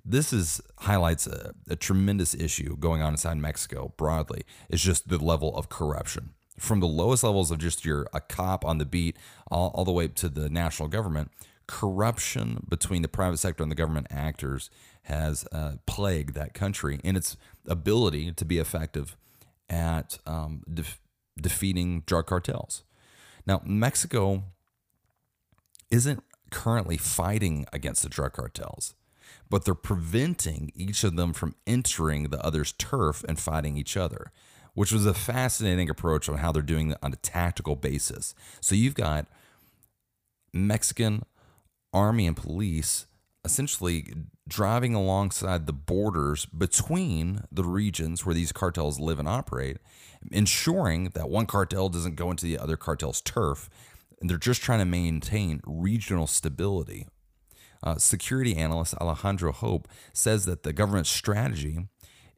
This 0.05 0.33
is 0.33 0.61
highlights 0.81 1.26
a, 1.26 1.53
a 1.69 1.76
tremendous 1.76 2.35
issue 2.35 2.76
going 2.76 3.03
on 3.03 3.15
inside 3.15 3.38
Mexico 3.38 3.93
broadly. 3.97 4.43
It's 4.69 4.83
just 4.83 5.09
the 5.09 5.19
level 5.19 5.57
of 5.57 5.69
corruption 5.69 6.35
from 6.59 6.81
the 6.81 6.87
lowest 6.87 7.23
levels 7.23 7.50
of 7.50 7.59
just 7.59 7.85
your 7.85 8.07
a 8.12 8.21
cop 8.21 8.65
on 8.65 8.79
the 8.79 8.85
beat 8.85 9.17
all, 9.50 9.71
all 9.75 9.85
the 9.85 9.93
way 9.93 10.09
to 10.09 10.29
the 10.29 10.49
national 10.49 10.88
government 10.88 11.31
corruption 11.66 12.64
between 12.68 13.02
the 13.02 13.08
private 13.08 13.38
sector 13.38 13.62
and 13.62 13.70
the 13.70 13.76
government 13.76 14.06
actors 14.11 14.70
has 15.02 15.46
uh, 15.52 15.73
plagued 15.87 16.35
that 16.35 16.54
country 16.54 17.00
in 17.02 17.16
its 17.16 17.37
ability 17.66 18.32
to 18.32 18.44
be 18.44 18.58
effective 18.58 19.16
at 19.68 20.18
um, 20.26 20.62
def- 20.73 21.00
defeating 21.40 22.02
drug 22.06 22.26
cartels. 22.26 22.85
Now, 23.46 23.62
Mexico 23.64 24.44
isn't 25.90 26.23
currently 26.50 26.96
fighting 26.96 27.66
against 27.73 28.02
the 28.02 28.08
drug 28.08 28.32
cartels, 28.32 28.94
but 29.49 29.64
they're 29.64 29.75
preventing 29.75 30.73
each 30.75 31.04
of 31.04 31.16
them 31.16 31.32
from 31.32 31.54
entering 31.66 32.30
the 32.30 32.44
other's 32.44 32.73
turf 32.73 33.25
and 33.28 33.38
fighting 33.38 33.76
each 33.76 33.96
other, 33.96 34.32
which 34.75 34.92
was 34.92 35.06
a 35.06 35.14
fascinating 35.14 35.88
approach 35.88 36.28
on 36.28 36.38
how 36.38 36.52
they're 36.52 36.62
doing 36.62 36.90
it 36.92 36.99
on 37.02 37.12
a 37.12 37.16
tactical 37.16 37.76
basis. 37.76 38.35
So 38.61 38.75
you've 38.75 38.94
got 38.94 39.26
Mexican 40.52 41.25
army 41.97 42.26
and 42.26 42.37
police 42.37 43.07
essentially 43.45 44.12
driving 44.47 44.95
alongside 44.95 45.67
the 45.67 45.73
borders 45.73 46.45
between 46.47 47.43
the 47.50 47.65
regions 47.65 48.26
where 48.26 48.35
these 48.35 48.53
cartels 48.53 49.00
live 49.00 49.19
and 49.19 49.29
operate, 49.29 49.79
ensuring 50.31 51.11
that 51.15 51.31
one 51.31 51.47
cartel 51.47 51.88
doesn't 51.88 52.17
go 52.17 52.31
into 52.31 52.45
the 52.45 52.59
other 52.59 52.76
cartel's 52.76 53.21
turf. 53.21 53.71
And 54.21 54.29
they're 54.29 54.37
just 54.37 54.62
trying 54.62 54.81
to 54.81 54.85
maintain 54.85 55.61
regional 55.65 56.26
stability. 56.26 57.07
Uh, 57.83 57.97
security 57.97 58.57
analyst 58.57 58.95
Alejandro 59.00 59.53
Hope 59.53 59.87
says 60.12 60.45
that 60.47 60.62
the 60.62 60.73
government's 60.73 61.11
strategy 61.11 61.87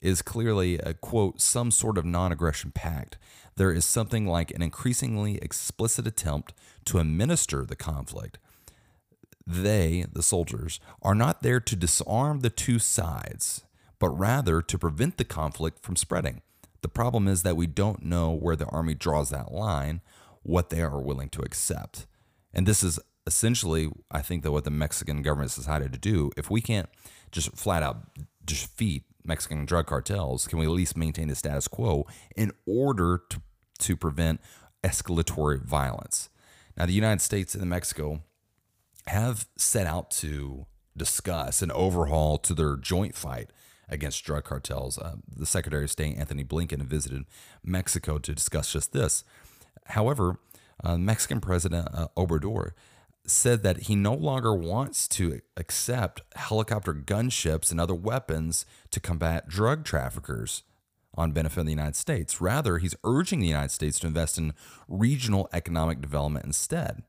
is 0.01 0.23
clearly 0.23 0.79
a 0.79 0.95
quote, 0.95 1.41
some 1.41 1.71
sort 1.71 1.97
of 1.97 2.05
non 2.05 2.33
aggression 2.33 2.71
pact. 2.73 3.17
There 3.57 3.73
is 3.73 3.85
something 3.85 4.27
like 4.27 4.51
an 4.51 4.63
increasingly 4.63 5.39
explicit 5.39 6.07
attempt 6.07 6.53
to 6.87 6.99
administer 6.99 7.65
the 7.65 7.77
conflict 7.77 8.39
they, 9.49 10.05
the 10.13 10.23
soldiers, 10.23 10.79
are 11.03 11.15
not 11.15 11.43
there 11.43 11.59
to 11.59 11.75
disarm 11.75 12.41
the 12.41 12.51
two 12.51 12.79
sides, 12.79 13.65
but 13.99 14.11
rather 14.11 14.61
to 14.61 14.79
prevent 14.79 15.17
the 15.17 15.25
conflict 15.25 15.83
from 15.83 15.97
spreading. 15.97 16.43
The 16.83 16.89
problem 16.89 17.27
is 17.27 17.43
that 17.43 17.57
we 17.57 17.67
don't 17.67 18.05
know 18.05 18.31
where 18.31 18.57
the 18.57 18.67
army 18.67 18.95
draws 18.95 19.31
that 19.31 19.51
line, 19.51 20.03
what 20.43 20.71
they 20.71 20.83
are 20.83 21.01
willing 21.01 21.31
to 21.31 21.43
accept. 21.43 22.07
And 22.53 22.67
this 22.67 22.83
is 22.83 23.01
essentially, 23.27 23.91
I 24.11 24.21
think, 24.21 24.43
that 24.43 24.53
what 24.53 24.65
the 24.65 24.71
Mexican 24.71 25.23
government 25.23 25.51
has 25.51 25.57
decided 25.57 25.93
to 25.93 25.99
do. 25.99 26.31
If 26.37 26.51
we 26.51 26.61
can't 26.61 26.89
just 27.33 27.57
flat 27.57 27.83
out 27.83 27.97
defeat 28.45 29.05
Mexican 29.25 29.65
drug 29.65 29.87
cartels, 29.87 30.47
can 30.47 30.59
we 30.59 30.67
at 30.67 30.71
least 30.71 30.97
maintain 30.97 31.29
the 31.29 31.35
status 31.35 31.69
quo 31.69 32.07
in 32.37 32.53
order 32.67 33.23
to, 33.31 33.41
to 33.81 33.97
prevent 33.97 34.41
escalatory 34.85 35.63
violence? 35.63 36.29
Now, 36.77 36.87
the 36.87 36.93
United 36.93 37.21
States 37.21 37.55
and 37.55 37.69
Mexico 37.69 38.23
have 39.09 39.47
set 39.57 39.87
out 39.87 40.11
to 40.11 40.67
discuss 40.97 41.63
an 41.63 41.71
overhaul 41.71 42.39
to 42.39 42.55
their 42.55 42.77
joint 42.77 43.15
fight 43.15 43.51
against 43.89 44.25
drug 44.25 44.45
cartels. 44.45 44.99
Uh, 44.99 45.17
the 45.29 45.47
Secretary 45.47 45.85
of 45.85 45.91
State, 45.91 46.19
Antony 46.19 46.45
Blinken, 46.45 46.83
visited 46.83 47.25
Mexico 47.65 48.19
to 48.19 48.35
discuss 48.35 48.73
just 48.73 48.93
this. 48.93 49.25
However, 49.87 50.39
uh, 50.83 50.99
Mexican 50.99 51.41
President 51.41 51.89
uh, 51.93 52.09
Obrador 52.17 52.73
said 53.27 53.63
that 53.63 53.83
he 53.83 53.95
no 53.95 54.15
longer 54.15 54.55
wants 54.55 55.07
to 55.09 55.41
accept 55.57 56.23
helicopter 56.35 56.95
gunships 56.95 57.71
and 57.71 57.81
other 57.81 57.95
weapons 57.95 58.65
to 58.91 59.01
combat 59.01 59.49
drug 59.49 59.85
traffickers 59.85 60.63
on 61.15 61.33
benefit 61.33 61.61
of 61.61 61.67
the 61.67 61.73
United 61.73 61.97
States. 61.97 62.41
Rather, 62.41 62.79
he's 62.79 62.95
urging 63.05 63.41
the 63.41 63.49
United 63.49 63.71
States 63.71 63.99
to 63.99 64.07
invest 64.07 64.39
in 64.39 64.55
regional 64.87 65.49
economic 65.53 66.01
development 66.01 66.47
instead. 66.47 67.03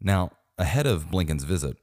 Now, 0.00 0.30
Ahead 0.60 0.86
of 0.86 1.10
Blinken's 1.10 1.44
visit, 1.44 1.78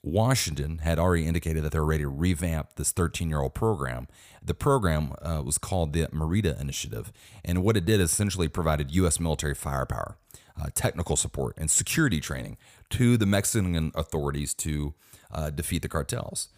Washington 0.00 0.78
had 0.78 1.00
already 1.00 1.26
indicated 1.26 1.64
that 1.64 1.72
they 1.72 1.80
were 1.80 1.84
ready 1.84 2.04
to 2.04 2.08
revamp 2.08 2.76
this 2.76 2.92
13 2.92 3.28
year 3.28 3.40
old 3.40 3.52
program. 3.52 4.06
The 4.40 4.54
program 4.54 5.12
uh, 5.20 5.42
was 5.44 5.58
called 5.58 5.92
the 5.92 6.06
Merida 6.12 6.56
Initiative, 6.60 7.12
and 7.44 7.64
what 7.64 7.76
it 7.76 7.84
did 7.84 8.00
essentially 8.00 8.46
provided 8.46 8.92
U.S. 8.92 9.18
military 9.18 9.56
firepower, 9.56 10.16
uh, 10.56 10.68
technical 10.72 11.16
support, 11.16 11.56
and 11.58 11.68
security 11.68 12.20
training 12.20 12.58
to 12.90 13.16
the 13.16 13.26
Mexican 13.26 13.90
authorities 13.96 14.54
to 14.54 14.94
uh, 15.32 15.50
defeat 15.50 15.82
the 15.82 15.88
cartels. 15.88 16.48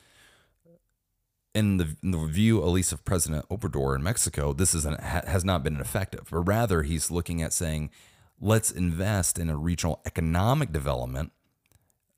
In 1.54 1.78
the, 1.78 1.96
in 2.02 2.10
the, 2.10 2.26
view, 2.26 2.62
at 2.62 2.68
least 2.68 2.92
of 2.92 3.06
President 3.06 3.48
Obrador 3.48 3.96
in 3.96 4.02
Mexico, 4.02 4.52
this 4.52 4.74
is 4.74 4.84
an, 4.84 4.98
has 5.00 5.46
not 5.46 5.62
been 5.62 5.80
effective, 5.80 6.28
but 6.30 6.40
rather 6.40 6.82
he's 6.82 7.10
looking 7.10 7.40
at 7.40 7.54
saying, 7.54 7.90
let's 8.42 8.72
invest 8.72 9.38
in 9.38 9.48
a 9.48 9.56
regional 9.56 10.02
economic 10.04 10.72
development, 10.72 11.30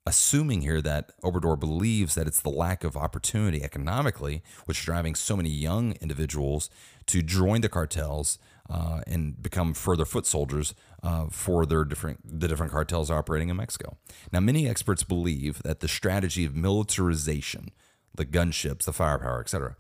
assuming 0.07 0.62
here 0.62 0.81
that 0.81 1.12
Obrador 1.23 1.61
believes 1.61 2.14
that 2.14 2.26
it's 2.26 2.40
the 2.40 2.49
lack 2.49 2.83
of 2.83 2.97
opportunity 2.97 3.62
economically 3.62 4.43
which 4.64 4.78
is 4.78 4.85
driving 4.85 5.14
so 5.14 5.37
many 5.37 5.50
young 5.50 5.93
individuals 6.00 6.71
to 7.07 7.23
join 7.23 7.61
the 7.61 7.69
cartels 7.69 8.38
uh, 8.71 9.02
and 9.07 9.43
become 9.43 9.75
further 9.75 10.07
foot 10.07 10.25
soldiers 10.25 10.75
uh, 11.02 11.26
for 11.31 11.66
their 11.66 11.85
different 11.85 12.19
the 12.25 12.49
different 12.49 12.73
cartels 12.73 13.11
operating 13.11 13.50
in 13.50 13.57
Mexico. 13.57 13.99
Now, 14.33 14.40
many 14.40 14.66
experts 14.66 15.04
believe 15.04 15.62
that 15.62 15.81
the 15.81 15.88
strategy 15.88 16.47
of 16.47 16.57
militarization, 16.57 17.69
the 18.14 18.25
gunships, 18.25 18.85
the 18.85 18.95
firepower, 18.95 19.40
etc., 19.40 19.76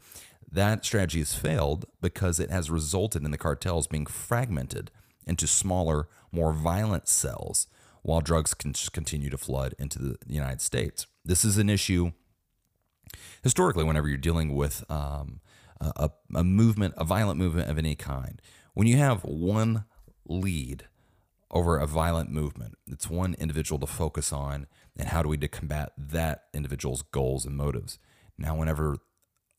that 0.52 0.84
strategy 0.84 1.20
has 1.20 1.34
failed 1.34 1.86
because 2.02 2.38
it 2.38 2.50
has 2.50 2.70
resulted 2.70 3.24
in 3.24 3.30
the 3.30 3.38
cartels 3.38 3.86
being 3.86 4.06
fragmented 4.06 4.90
into 5.26 5.46
smaller, 5.46 6.08
more 6.32 6.52
violent 6.52 7.08
cells 7.08 7.66
while 8.02 8.20
drugs 8.20 8.52
can 8.52 8.74
continue 8.92 9.30
to 9.30 9.38
flood 9.38 9.74
into 9.78 9.98
the 9.98 10.16
United 10.26 10.60
States. 10.60 11.06
This 11.24 11.44
is 11.44 11.56
an 11.58 11.70
issue 11.70 12.12
historically 13.42 13.84
whenever 13.84 14.08
you're 14.08 14.18
dealing 14.18 14.54
with 14.54 14.84
um, 14.90 15.40
a, 15.80 16.10
a 16.34 16.44
movement, 16.44 16.94
a 16.96 17.04
violent 17.04 17.38
movement 17.38 17.70
of 17.70 17.78
any 17.78 17.94
kind. 17.94 18.40
When 18.74 18.86
you 18.86 18.96
have 18.96 19.24
one 19.24 19.84
lead 20.26 20.88
over 21.50 21.78
a 21.78 21.86
violent 21.86 22.30
movement, 22.30 22.74
it's 22.86 23.08
one 23.08 23.34
individual 23.34 23.78
to 23.78 23.86
focus 23.86 24.32
on, 24.32 24.66
and 24.96 25.08
how 25.08 25.22
do 25.22 25.28
we 25.28 25.36
combat 25.48 25.92
that 25.96 26.44
individual's 26.52 27.02
goals 27.02 27.46
and 27.46 27.56
motives. 27.56 27.98
Now, 28.36 28.56
whenever 28.56 28.98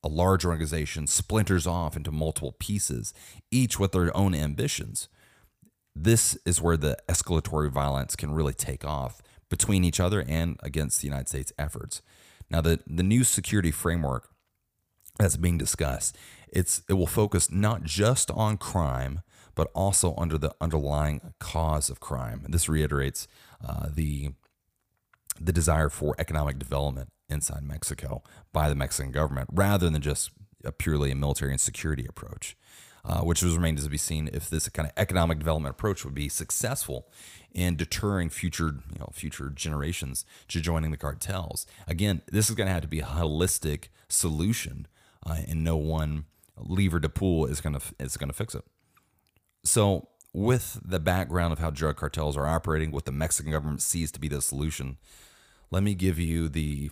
a 0.03 0.07
large 0.07 0.45
organization 0.45 1.07
splinters 1.07 1.65
off 1.65 1.95
into 1.95 2.11
multiple 2.11 2.55
pieces, 2.59 3.13
each 3.49 3.79
with 3.79 3.91
their 3.91 4.15
own 4.15 4.35
ambitions. 4.35 5.07
This 5.95 6.37
is 6.45 6.61
where 6.61 6.77
the 6.77 6.97
escalatory 7.07 7.71
violence 7.71 8.15
can 8.15 8.33
really 8.33 8.53
take 8.53 8.83
off 8.83 9.21
between 9.49 9.83
each 9.83 9.99
other 9.99 10.25
and 10.27 10.59
against 10.61 11.01
the 11.01 11.07
United 11.07 11.29
States 11.29 11.53
efforts. 11.57 12.01
Now, 12.49 12.61
the, 12.61 12.79
the 12.85 13.03
new 13.03 13.23
security 13.23 13.71
framework 13.71 14.29
that's 15.17 15.37
being 15.37 15.57
discussed, 15.57 16.17
it's 16.49 16.81
it 16.89 16.93
will 16.93 17.07
focus 17.07 17.49
not 17.49 17.83
just 17.83 18.29
on 18.31 18.57
crime, 18.57 19.21
but 19.55 19.71
also 19.73 20.13
under 20.17 20.37
the 20.37 20.53
underlying 20.59 21.33
cause 21.39 21.89
of 21.89 21.99
crime. 21.99 22.45
This 22.49 22.67
reiterates 22.67 23.27
uh, 23.65 23.87
the 23.93 24.31
the 25.39 25.53
desire 25.53 25.89
for 25.89 26.15
economic 26.17 26.59
development 26.59 27.09
inside 27.29 27.63
Mexico 27.63 28.23
by 28.53 28.69
the 28.69 28.75
Mexican 28.75 29.11
government, 29.11 29.49
rather 29.51 29.89
than 29.89 30.01
just 30.01 30.31
a 30.63 30.71
purely 30.71 31.11
a 31.11 31.15
military 31.15 31.51
and 31.51 31.59
security 31.59 32.05
approach. 32.07 32.55
Uh, 33.07 33.21
which 33.21 33.43
was 33.43 33.55
remains 33.55 33.83
to 33.83 33.89
be 33.89 33.97
seen 33.97 34.27
if 34.33 34.49
this 34.49 34.67
kind 34.69 34.87
of 34.87 34.93
economic 34.97 35.37
development 35.37 35.69
approach 35.69 36.03
would 36.03 36.15
be 36.15 36.27
successful 36.27 37.07
in 37.53 37.75
deterring 37.75 38.31
future 38.31 38.77
you 38.91 38.99
know 38.99 39.09
future 39.13 39.51
generations 39.51 40.25
to 40.47 40.59
joining 40.59 40.89
the 40.89 40.97
cartels. 40.97 41.67
Again, 41.87 42.23
this 42.31 42.49
is 42.49 42.55
going 42.55 42.65
to 42.65 42.73
have 42.73 42.81
to 42.81 42.87
be 42.87 43.01
a 43.01 43.05
holistic 43.05 43.89
solution, 44.09 44.87
uh, 45.23 45.37
and 45.47 45.63
no 45.63 45.77
one 45.77 46.25
lever 46.57 46.99
to 46.99 47.07
pull 47.07 47.45
is 47.45 47.61
going 47.61 47.77
to 47.77 47.81
is 47.99 48.17
going 48.17 48.29
to 48.29 48.35
fix 48.35 48.55
it. 48.55 48.63
So, 49.63 50.09
with 50.33 50.79
the 50.83 50.99
background 50.99 51.53
of 51.53 51.59
how 51.59 51.69
drug 51.69 51.97
cartels 51.97 52.35
are 52.35 52.47
operating, 52.47 52.89
what 52.89 53.05
the 53.05 53.11
Mexican 53.11 53.51
government 53.51 53.83
sees 53.83 54.11
to 54.13 54.19
be 54.19 54.29
the 54.29 54.41
solution, 54.41 54.97
let 55.69 55.83
me 55.83 55.93
give 55.93 56.17
you 56.17 56.49
the 56.49 56.89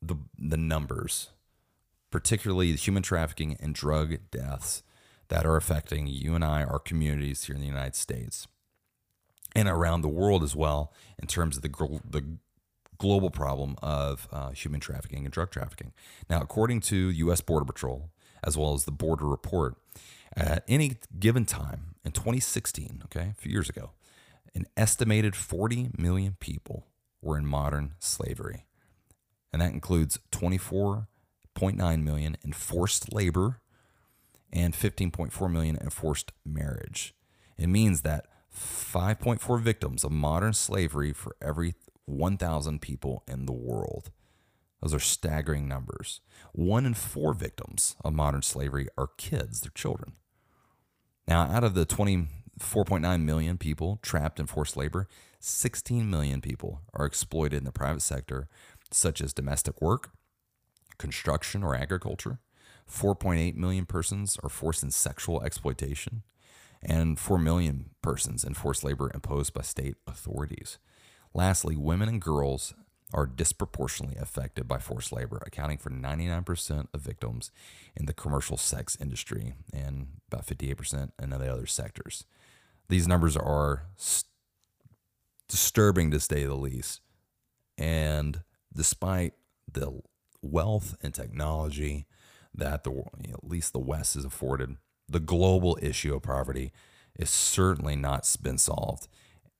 the, 0.00 0.16
the 0.38 0.56
numbers, 0.56 1.30
particularly 2.12 2.70
the 2.70 2.78
human 2.78 3.02
trafficking 3.02 3.56
and 3.58 3.74
drug 3.74 4.18
deaths 4.30 4.84
that 5.28 5.46
are 5.46 5.56
affecting 5.56 6.06
you 6.06 6.34
and 6.34 6.44
I, 6.44 6.64
our 6.64 6.78
communities 6.78 7.44
here 7.44 7.54
in 7.54 7.60
the 7.60 7.66
United 7.66 7.94
States 7.94 8.46
and 9.54 9.68
around 9.68 10.02
the 10.02 10.08
world 10.08 10.42
as 10.42 10.54
well, 10.54 10.92
in 11.18 11.26
terms 11.26 11.56
of 11.56 11.62
the 11.62 12.00
the 12.08 12.38
global 12.98 13.30
problem 13.30 13.76
of 13.82 14.28
uh, 14.32 14.50
human 14.50 14.80
trafficking 14.80 15.24
and 15.24 15.32
drug 15.32 15.50
trafficking. 15.50 15.92
Now, 16.30 16.40
according 16.40 16.80
to 16.82 16.96
U.S. 16.96 17.40
Border 17.40 17.64
Patrol, 17.64 18.10
as 18.44 18.56
well 18.56 18.74
as 18.74 18.84
the 18.84 18.90
Border 18.90 19.26
Report, 19.26 19.76
at 20.36 20.64
any 20.68 20.96
given 21.18 21.44
time 21.44 21.94
in 22.04 22.12
2016, 22.12 23.02
okay, 23.04 23.32
a 23.32 23.34
few 23.34 23.52
years 23.52 23.68
ago, 23.68 23.90
an 24.54 24.66
estimated 24.76 25.36
40 25.36 25.90
million 25.96 26.36
people 26.40 26.86
were 27.22 27.38
in 27.38 27.46
modern 27.46 27.94
slavery. 27.98 28.66
And 29.52 29.62
that 29.62 29.72
includes 29.72 30.18
24.9 30.32 32.02
million 32.02 32.36
in 32.42 32.52
forced 32.52 33.12
labor 33.12 33.60
and 34.56 34.72
15.4 34.72 35.52
million 35.52 35.76
in 35.76 35.90
forced 35.90 36.32
marriage. 36.44 37.14
It 37.58 37.68
means 37.68 38.00
that 38.00 38.26
5.4 38.52 39.60
victims 39.60 40.02
of 40.02 40.10
modern 40.10 40.54
slavery 40.54 41.12
for 41.12 41.36
every 41.42 41.74
1,000 42.06 42.80
people 42.80 43.22
in 43.28 43.44
the 43.44 43.52
world. 43.52 44.10
Those 44.80 44.94
are 44.94 44.98
staggering 44.98 45.68
numbers. 45.68 46.22
One 46.52 46.86
in 46.86 46.94
four 46.94 47.34
victims 47.34 47.96
of 48.02 48.14
modern 48.14 48.42
slavery 48.42 48.88
are 48.96 49.10
kids, 49.18 49.60
they're 49.60 49.70
children. 49.74 50.12
Now, 51.28 51.42
out 51.42 51.64
of 51.64 51.74
the 51.74 51.84
24.9 51.84 53.22
million 53.24 53.58
people 53.58 53.98
trapped 54.00 54.40
in 54.40 54.46
forced 54.46 54.76
labor, 54.76 55.06
16 55.38 56.08
million 56.08 56.40
people 56.40 56.80
are 56.94 57.04
exploited 57.04 57.58
in 57.58 57.64
the 57.64 57.72
private 57.72 58.02
sector, 58.02 58.48
such 58.90 59.20
as 59.20 59.34
domestic 59.34 59.82
work, 59.82 60.12
construction, 60.98 61.62
or 61.62 61.74
agriculture. 61.74 62.38
4.8 62.90 63.54
million 63.54 63.86
persons 63.86 64.38
are 64.42 64.48
forced 64.48 64.82
in 64.82 64.90
sexual 64.90 65.42
exploitation, 65.42 66.22
and 66.82 67.18
4 67.18 67.38
million 67.38 67.90
persons 68.02 68.44
in 68.44 68.54
forced 68.54 68.84
labor 68.84 69.10
imposed 69.12 69.52
by 69.52 69.62
state 69.62 69.96
authorities. 70.06 70.78
Lastly, 71.34 71.76
women 71.76 72.08
and 72.08 72.20
girls 72.20 72.74
are 73.12 73.26
disproportionately 73.26 74.16
affected 74.20 74.66
by 74.66 74.78
forced 74.78 75.12
labor, 75.12 75.42
accounting 75.46 75.78
for 75.78 75.90
99% 75.90 76.88
of 76.92 77.00
victims 77.00 77.50
in 77.94 78.06
the 78.06 78.12
commercial 78.12 78.56
sex 78.56 78.96
industry 79.00 79.54
and 79.72 80.08
about 80.30 80.46
58% 80.46 81.12
in 81.22 81.30
the 81.30 81.52
other 81.52 81.66
sectors. 81.66 82.24
These 82.88 83.06
numbers 83.06 83.36
are 83.36 83.84
st- 83.96 84.28
disturbing 85.48 86.10
to 86.10 86.20
say 86.20 86.44
the 86.44 86.54
least. 86.54 87.00
And 87.78 88.42
despite 88.74 89.34
the 89.70 90.00
wealth 90.42 90.96
and 91.02 91.14
technology 91.14 92.06
that 92.56 92.84
the 92.84 93.04
at 93.32 93.48
least 93.48 93.72
the 93.72 93.78
West 93.78 94.16
is 94.16 94.24
afforded, 94.24 94.76
the 95.08 95.20
global 95.20 95.78
issue 95.80 96.14
of 96.14 96.22
poverty 96.22 96.72
is 97.18 97.30
certainly 97.30 97.96
not 97.96 98.34
been 98.42 98.58
solved. 98.58 99.08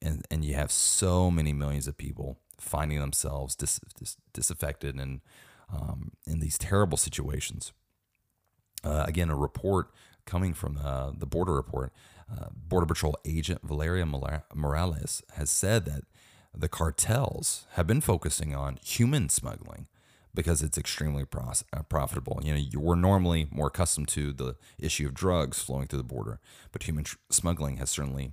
And, 0.02 0.26
and 0.30 0.44
you 0.44 0.54
have 0.54 0.70
so 0.70 1.30
many 1.30 1.52
millions 1.52 1.86
of 1.86 1.96
people 1.96 2.38
finding 2.58 3.00
themselves 3.00 3.54
dis, 3.54 3.80
dis, 3.98 4.16
disaffected 4.32 4.96
and 4.96 5.20
um, 5.72 6.12
in 6.26 6.40
these 6.40 6.58
terrible 6.58 6.98
situations. 6.98 7.72
Uh, 8.84 9.04
again, 9.06 9.30
a 9.30 9.36
report 9.36 9.90
coming 10.26 10.54
from 10.54 10.78
uh, 10.82 11.12
the 11.16 11.26
Border 11.26 11.54
Report, 11.54 11.92
uh, 12.30 12.46
Border 12.54 12.86
Patrol 12.86 13.16
agent 13.24 13.60
Valeria 13.62 14.06
Morales 14.54 15.22
has 15.34 15.50
said 15.50 15.84
that 15.86 16.02
the 16.54 16.68
cartels 16.68 17.66
have 17.72 17.86
been 17.86 18.00
focusing 18.00 18.54
on 18.54 18.78
human 18.82 19.28
smuggling 19.28 19.86
because 20.36 20.62
it's 20.62 20.78
extremely 20.78 21.24
uh, 21.24 21.82
profitable. 21.88 22.38
You 22.44 22.52
know, 22.52 22.60
you, 22.60 22.78
we're 22.78 22.94
normally 22.94 23.48
more 23.50 23.66
accustomed 23.66 24.06
to 24.08 24.32
the 24.32 24.54
issue 24.78 25.06
of 25.06 25.14
drugs 25.14 25.60
flowing 25.60 25.88
through 25.88 25.98
the 25.98 26.04
border, 26.04 26.38
but 26.70 26.84
human 26.84 27.04
tr- 27.04 27.16
smuggling 27.30 27.78
has 27.78 27.90
certainly 27.90 28.30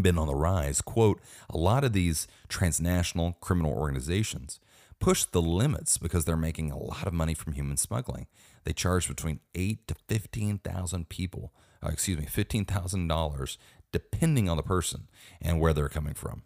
been 0.00 0.18
on 0.18 0.26
the 0.26 0.34
rise. 0.34 0.80
Quote, 0.80 1.20
a 1.48 1.56
lot 1.56 1.84
of 1.84 1.92
these 1.92 2.26
transnational 2.48 3.36
criminal 3.40 3.72
organizations 3.72 4.58
push 4.98 5.24
the 5.24 5.42
limits 5.42 5.98
because 5.98 6.24
they're 6.24 6.36
making 6.36 6.70
a 6.70 6.78
lot 6.78 7.06
of 7.06 7.12
money 7.12 7.34
from 7.34 7.52
human 7.52 7.76
smuggling. 7.76 8.26
They 8.64 8.72
charge 8.72 9.06
between 9.06 9.40
eight 9.54 9.86
to 9.88 9.94
fifteen 10.08 10.58
thousand 10.58 11.08
people, 11.08 11.52
uh, 11.82 11.90
excuse 11.92 12.18
me, 12.18 12.26
fifteen 12.26 12.64
thousand 12.64 13.08
dollars, 13.08 13.58
depending 13.92 14.48
on 14.48 14.56
the 14.56 14.62
person 14.62 15.08
and 15.40 15.60
where 15.60 15.72
they're 15.72 15.88
coming 15.88 16.14
from. 16.14 16.42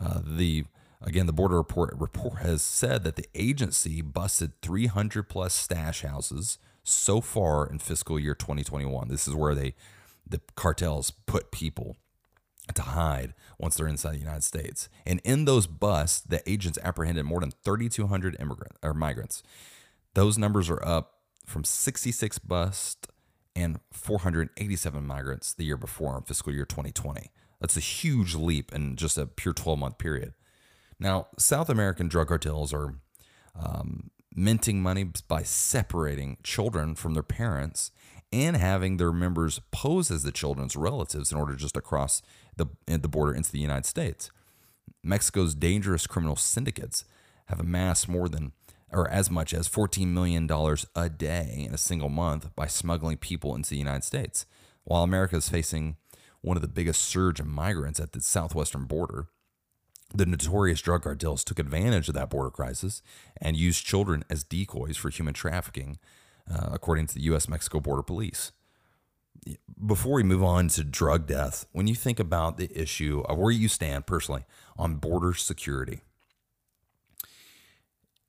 Uh, 0.00 0.20
the 0.24 0.64
again, 1.02 1.26
the 1.26 1.32
border 1.32 1.56
report 1.56 1.94
report 1.98 2.38
has 2.38 2.62
said 2.62 3.04
that 3.04 3.16
the 3.16 3.26
agency 3.34 4.00
busted 4.02 4.60
300 4.62 5.24
plus 5.28 5.54
stash 5.54 6.02
houses 6.02 6.58
so 6.82 7.20
far 7.20 7.66
in 7.66 7.78
fiscal 7.78 8.18
year 8.18 8.34
2021. 8.34 9.08
This 9.08 9.28
is 9.28 9.34
where 9.34 9.54
they 9.54 9.74
the 10.26 10.40
cartels 10.54 11.10
put 11.26 11.50
people 11.50 11.96
to 12.74 12.82
hide 12.82 13.34
once 13.58 13.76
they're 13.76 13.88
inside 13.88 14.14
the 14.14 14.20
United 14.20 14.44
States. 14.44 14.88
And 15.04 15.20
in 15.24 15.44
those 15.44 15.66
busts, 15.66 16.20
the 16.20 16.48
agents 16.48 16.78
apprehended 16.82 17.24
more 17.24 17.40
than 17.40 17.52
3,200 17.64 18.36
immigrant 18.40 18.76
or 18.82 18.94
migrants. 18.94 19.42
Those 20.14 20.38
numbers 20.38 20.70
are 20.70 20.84
up 20.84 21.18
from 21.44 21.64
66 21.64 22.38
busts 22.38 23.08
and 23.54 23.80
487 23.92 25.06
migrants 25.06 25.52
the 25.52 25.64
year 25.64 25.76
before 25.76 26.16
in 26.16 26.22
fiscal 26.22 26.52
year 26.52 26.64
2020. 26.64 27.30
That's 27.60 27.76
a 27.76 27.80
huge 27.80 28.34
leap 28.34 28.72
in 28.72 28.96
just 28.96 29.18
a 29.18 29.26
pure 29.26 29.54
12 29.54 29.78
month 29.78 29.98
period. 29.98 30.34
Now, 31.02 31.26
South 31.36 31.68
American 31.68 32.06
drug 32.06 32.28
cartels 32.28 32.72
are 32.72 32.94
um, 33.58 34.12
minting 34.32 34.80
money 34.80 35.10
by 35.26 35.42
separating 35.42 36.36
children 36.44 36.94
from 36.94 37.14
their 37.14 37.24
parents 37.24 37.90
and 38.32 38.56
having 38.56 38.96
their 38.96 39.12
members 39.12 39.60
pose 39.72 40.12
as 40.12 40.22
the 40.22 40.30
children's 40.30 40.76
relatives 40.76 41.32
in 41.32 41.38
order 41.38 41.56
just 41.56 41.74
to 41.74 41.80
cross 41.80 42.22
the, 42.56 42.66
the 42.86 43.08
border 43.08 43.34
into 43.34 43.50
the 43.50 43.58
United 43.58 43.84
States. 43.84 44.30
Mexico's 45.02 45.56
dangerous 45.56 46.06
criminal 46.06 46.36
syndicates 46.36 47.04
have 47.46 47.58
amassed 47.58 48.08
more 48.08 48.28
than 48.28 48.52
or 48.92 49.10
as 49.10 49.28
much 49.28 49.52
as 49.52 49.68
$14 49.68 50.06
million 50.06 50.48
a 50.94 51.08
day 51.08 51.64
in 51.66 51.74
a 51.74 51.78
single 51.78 52.10
month 52.10 52.54
by 52.54 52.68
smuggling 52.68 53.16
people 53.16 53.56
into 53.56 53.70
the 53.70 53.76
United 53.76 54.04
States. 54.04 54.46
While 54.84 55.02
America 55.02 55.34
is 55.36 55.48
facing 55.48 55.96
one 56.42 56.56
of 56.56 56.60
the 56.60 56.68
biggest 56.68 57.00
surge 57.00 57.40
of 57.40 57.46
migrants 57.46 57.98
at 57.98 58.12
the 58.12 58.20
southwestern 58.20 58.84
border, 58.84 59.26
the 60.14 60.26
notorious 60.26 60.80
drug 60.80 61.02
cartels 61.02 61.44
took 61.44 61.58
advantage 61.58 62.08
of 62.08 62.14
that 62.14 62.30
border 62.30 62.50
crisis 62.50 63.02
and 63.40 63.56
used 63.56 63.84
children 63.84 64.24
as 64.28 64.44
decoys 64.44 64.96
for 64.96 65.10
human 65.10 65.34
trafficking, 65.34 65.98
uh, 66.50 66.68
according 66.72 67.06
to 67.08 67.14
the 67.14 67.22
U.S. 67.22 67.48
Mexico 67.48 67.80
Border 67.80 68.02
Police 68.02 68.52
before 69.84 70.14
we 70.14 70.22
move 70.22 70.42
on 70.42 70.68
to 70.68 70.84
drug 70.84 71.26
death, 71.26 71.66
when 71.72 71.86
you 71.86 71.94
think 71.94 72.20
about 72.20 72.56
the 72.56 72.70
issue 72.78 73.22
of 73.28 73.38
where 73.38 73.50
you 73.50 73.68
stand 73.68 74.06
personally 74.06 74.44
on 74.76 74.96
border 74.96 75.34
security, 75.34 76.00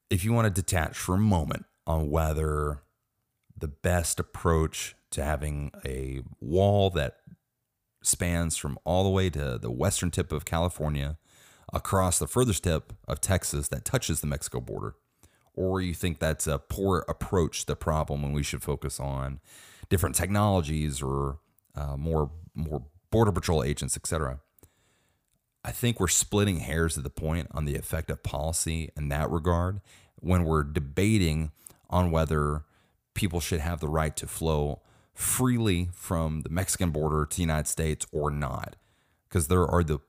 if 0.09 0.23
you 0.23 0.33
want 0.33 0.45
to 0.45 0.61
detach 0.61 0.97
for 0.97 1.15
a 1.15 1.19
moment 1.19 1.65
on 1.85 2.09
whether 2.09 2.81
the 3.55 3.67
best 3.67 4.19
approach 4.19 4.95
to 5.11 5.23
having 5.23 5.71
a 5.85 6.21
wall 6.39 6.89
that 6.89 7.17
spans 8.01 8.57
from 8.57 8.77
all 8.83 9.03
the 9.03 9.09
way 9.09 9.29
to 9.29 9.57
the 9.57 9.71
western 9.71 10.11
tip 10.11 10.31
of 10.31 10.45
California 10.45 11.17
across 11.71 12.19
the 12.19 12.27
furthest 12.27 12.63
tip 12.63 12.93
of 13.07 13.21
Texas 13.21 13.67
that 13.69 13.85
touches 13.85 14.21
the 14.21 14.27
Mexico 14.27 14.59
border, 14.59 14.95
or 15.53 15.81
you 15.81 15.93
think 15.93 16.19
that's 16.19 16.47
a 16.47 16.59
poor 16.59 17.05
approach 17.07 17.61
to 17.61 17.67
the 17.67 17.75
problem 17.75 18.21
when 18.21 18.33
we 18.33 18.43
should 18.43 18.63
focus 18.63 18.99
on 18.99 19.39
different 19.89 20.15
technologies 20.15 21.01
or 21.01 21.39
uh, 21.75 21.95
more 21.97 22.31
more 22.55 22.83
border 23.11 23.31
patrol 23.31 23.63
agents, 23.63 23.95
etc. 23.95 24.39
I 25.63 25.71
think 25.71 25.99
we're 25.99 26.07
splitting 26.07 26.59
hairs 26.59 26.97
at 26.97 27.03
the 27.03 27.09
point 27.09 27.47
on 27.51 27.65
the 27.65 27.75
effect 27.75 28.09
of 28.09 28.21
policy 28.21 28.91
in 28.97 29.09
that 29.09 29.29
regard 29.29 29.79
when 30.15 30.43
we're 30.43 30.63
debating 30.63 31.51
on 31.89 32.11
whether 32.11 32.63
people 33.13 33.39
should 33.39 33.59
have 33.59 33.79
the 33.79 33.87
right 33.87 34.15
to 34.17 34.27
flow 34.27 34.81
freely 35.13 35.89
from 35.93 36.41
the 36.41 36.49
Mexican 36.49 36.89
border 36.89 37.25
to 37.25 37.35
the 37.35 37.43
United 37.43 37.67
States 37.67 38.05
or 38.11 38.31
not. 38.31 38.75
Because 39.29 39.47
there 39.47 39.65
are 39.65 39.83
the 39.83 39.99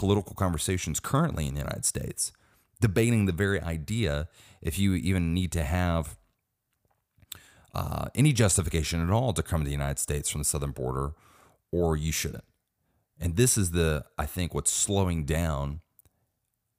political 0.00 0.34
conversations 0.34 0.98
currently 0.98 1.46
in 1.46 1.52
the 1.52 1.60
United 1.60 1.84
States 1.84 2.32
debating 2.80 3.26
the 3.26 3.32
very 3.32 3.60
idea 3.60 4.30
if 4.62 4.78
you 4.78 4.94
even 4.94 5.34
need 5.34 5.52
to 5.52 5.62
have 5.62 6.16
uh, 7.74 8.06
any 8.14 8.32
justification 8.32 9.02
at 9.02 9.10
all 9.10 9.34
to 9.34 9.42
come 9.42 9.60
to 9.60 9.66
the 9.66 9.70
United 9.70 9.98
States 9.98 10.30
from 10.30 10.40
the 10.40 10.46
southern 10.46 10.70
border, 10.70 11.12
or 11.70 11.98
you 11.98 12.12
shouldn't. 12.12 12.44
And 13.20 13.36
this 13.36 13.58
is 13.58 13.72
the, 13.72 14.06
I 14.18 14.24
think, 14.24 14.54
what's 14.54 14.70
slowing 14.72 15.26
down 15.26 15.80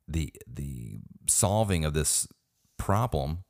the 0.08 0.34
the 0.48 0.98
solving 1.30 1.86
of 1.86 1.94
this 1.94 2.28
problem 2.78 3.44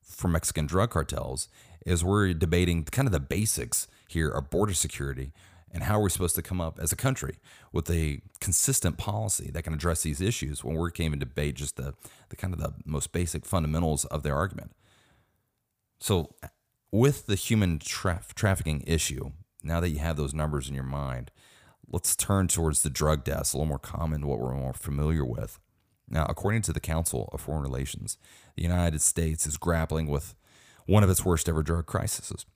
for 0.00 0.28
Mexican 0.28 0.64
drug 0.64 0.90
cartels 0.90 1.48
is 1.84 2.04
we're 2.04 2.32
debating 2.34 2.84
kind 2.84 3.08
of 3.08 3.12
the 3.12 3.20
basics 3.20 3.88
here 4.08 4.28
of 4.28 4.48
border 4.48 4.74
security 4.74 5.32
and 5.72 5.82
how 5.84 5.98
are 5.98 6.02
we're 6.02 6.08
supposed 6.08 6.36
to 6.36 6.42
come 6.42 6.60
up 6.60 6.78
as 6.80 6.92
a 6.92 6.96
country 6.96 7.36
with 7.72 7.90
a 7.90 8.20
consistent 8.40 8.96
policy 8.96 9.50
that 9.52 9.62
can 9.62 9.74
address 9.74 10.02
these 10.02 10.20
issues 10.20 10.64
when 10.64 10.76
we 10.76 10.90
can't 10.90 11.06
even 11.06 11.18
debate 11.18 11.56
just 11.56 11.76
the, 11.76 11.94
the 12.30 12.36
kind 12.36 12.54
of 12.54 12.60
the 12.60 12.72
most 12.84 13.12
basic 13.12 13.44
fundamentals 13.44 14.04
of 14.06 14.22
their 14.22 14.34
argument. 14.34 14.72
So, 16.00 16.34
with 16.90 17.26
the 17.26 17.34
human 17.34 17.78
tra- 17.78 18.22
trafficking 18.34 18.82
issue, 18.86 19.32
now 19.62 19.80
that 19.80 19.90
you 19.90 19.98
have 19.98 20.16
those 20.16 20.32
numbers 20.32 20.68
in 20.68 20.74
your 20.74 20.84
mind, 20.84 21.30
let's 21.90 22.16
turn 22.16 22.48
towards 22.48 22.82
the 22.82 22.90
drug 22.90 23.24
deaths, 23.24 23.52
a 23.52 23.56
little 23.56 23.66
more 23.66 23.78
common, 23.78 24.22
to 24.22 24.26
what 24.26 24.38
we're 24.38 24.54
more 24.54 24.72
familiar 24.72 25.24
with. 25.24 25.58
Now, 26.08 26.24
according 26.28 26.62
to 26.62 26.72
the 26.72 26.80
Council 26.80 27.28
of 27.32 27.42
Foreign 27.42 27.62
Relations, 27.62 28.16
the 28.56 28.62
United 28.62 29.02
States 29.02 29.46
is 29.46 29.58
grappling 29.58 30.06
with 30.06 30.34
one 30.86 31.02
of 31.02 31.10
its 31.10 31.24
worst 31.24 31.48
ever 31.48 31.62
drug 31.62 31.84
crises. 31.86 32.46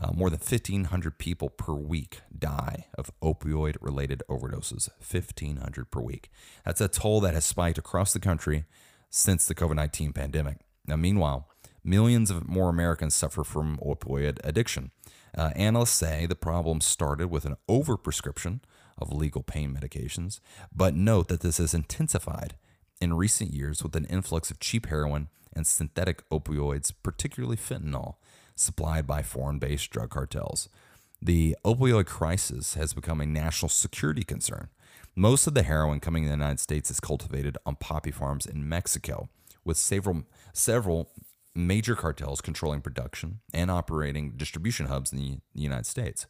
Uh, 0.00 0.10
more 0.12 0.28
than 0.28 0.40
1,500 0.40 1.18
people 1.18 1.48
per 1.48 1.72
week 1.72 2.20
die 2.36 2.86
of 2.98 3.12
opioid 3.22 3.76
related 3.80 4.22
overdoses. 4.28 4.88
1,500 4.98 5.90
per 5.90 6.00
week. 6.00 6.30
That's 6.64 6.80
a 6.80 6.88
toll 6.88 7.20
that 7.20 7.34
has 7.34 7.44
spiked 7.44 7.78
across 7.78 8.12
the 8.12 8.18
country 8.18 8.64
since 9.08 9.46
the 9.46 9.54
COVID 9.54 9.76
19 9.76 10.12
pandemic. 10.12 10.58
Now, 10.86 10.96
meanwhile, 10.96 11.48
millions 11.84 12.30
of 12.30 12.48
more 12.48 12.68
Americans 12.68 13.14
suffer 13.14 13.44
from 13.44 13.78
opioid 13.78 14.40
addiction. 14.42 14.90
Uh, 15.36 15.50
analysts 15.54 15.90
say 15.90 16.26
the 16.26 16.34
problem 16.34 16.80
started 16.80 17.28
with 17.28 17.44
an 17.44 17.56
overprescription 17.68 18.60
of 18.98 19.12
legal 19.12 19.42
pain 19.42 19.76
medications, 19.76 20.40
but 20.74 20.94
note 20.94 21.28
that 21.28 21.40
this 21.40 21.58
has 21.58 21.74
intensified 21.74 22.54
in 23.00 23.14
recent 23.14 23.52
years 23.52 23.82
with 23.82 23.94
an 23.96 24.04
influx 24.06 24.50
of 24.50 24.60
cheap 24.60 24.86
heroin 24.86 25.28
and 25.52 25.66
synthetic 25.66 26.28
opioids, 26.30 26.92
particularly 27.02 27.56
fentanyl, 27.56 28.14
supplied 28.54 29.06
by 29.06 29.22
foreign 29.22 29.58
based 29.58 29.90
drug 29.90 30.10
cartels. 30.10 30.68
The 31.20 31.56
opioid 31.64 32.06
crisis 32.06 32.74
has 32.74 32.92
become 32.92 33.20
a 33.20 33.26
national 33.26 33.70
security 33.70 34.24
concern. 34.24 34.68
Most 35.16 35.46
of 35.46 35.54
the 35.54 35.62
heroin 35.62 36.00
coming 36.00 36.24
in 36.24 36.28
the 36.28 36.36
United 36.36 36.60
States 36.60 36.90
is 36.90 37.00
cultivated 37.00 37.56
on 37.64 37.76
poppy 37.76 38.10
farms 38.10 38.46
in 38.46 38.68
Mexico, 38.68 39.28
with 39.64 39.76
several, 39.76 40.24
several 40.52 41.10
major 41.54 41.94
cartels 41.94 42.40
controlling 42.40 42.80
production 42.80 43.40
and 43.52 43.70
operating 43.70 44.32
distribution 44.32 44.86
hubs 44.86 45.12
in 45.12 45.18
the 45.18 45.38
United 45.54 45.86
States. 45.86 46.26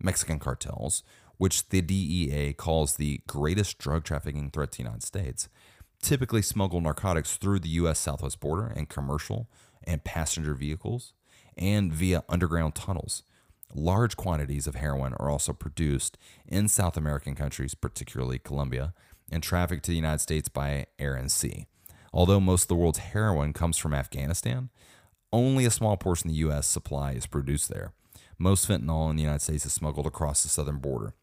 Mexican 0.00 0.38
cartels, 0.38 1.02
which 1.36 1.68
the 1.68 1.82
DEA 1.82 2.54
calls 2.54 2.96
the 2.96 3.20
greatest 3.26 3.78
drug 3.78 4.04
trafficking 4.04 4.50
threat 4.50 4.72
to 4.72 4.78
the 4.78 4.84
United 4.84 5.02
States, 5.02 5.48
typically 6.00 6.40
smuggle 6.40 6.80
narcotics 6.80 7.36
through 7.36 7.58
the 7.58 7.68
U.S. 7.70 7.98
southwest 7.98 8.40
border 8.40 8.72
in 8.74 8.86
commercial 8.86 9.48
and 9.84 10.04
passenger 10.04 10.54
vehicles 10.54 11.12
and 11.56 11.92
via 11.92 12.24
underground 12.28 12.74
tunnels. 12.74 13.22
Large 13.74 14.16
quantities 14.16 14.66
of 14.66 14.74
heroin 14.74 15.14
are 15.14 15.30
also 15.30 15.52
produced 15.52 16.18
in 16.46 16.68
South 16.68 16.96
American 16.96 17.34
countries, 17.34 17.74
particularly 17.74 18.38
Colombia, 18.38 18.94
and 19.30 19.42
trafficked 19.42 19.84
to 19.84 19.92
the 19.92 19.96
United 19.96 20.20
States 20.20 20.48
by 20.48 20.86
air 20.98 21.14
and 21.14 21.30
sea. 21.30 21.66
Although 22.12 22.40
most 22.40 22.62
of 22.62 22.68
the 22.68 22.74
world's 22.74 22.98
heroin 22.98 23.52
comes 23.52 23.76
from 23.76 23.94
Afghanistan, 23.94 24.70
only 25.32 25.64
a 25.64 25.70
small 25.70 25.96
portion 25.96 26.28
of 26.28 26.34
the 26.34 26.40
U.S. 26.40 26.66
supply 26.66 27.12
is 27.12 27.26
produced 27.26 27.68
there. 27.68 27.92
Most 28.38 28.68
fentanyl 28.68 29.10
in 29.10 29.16
the 29.16 29.22
United 29.22 29.42
States 29.42 29.66
is 29.66 29.72
smuggled 29.72 30.06
across 30.06 30.42
the 30.42 30.48
southern 30.48 30.78
border. 30.78 31.14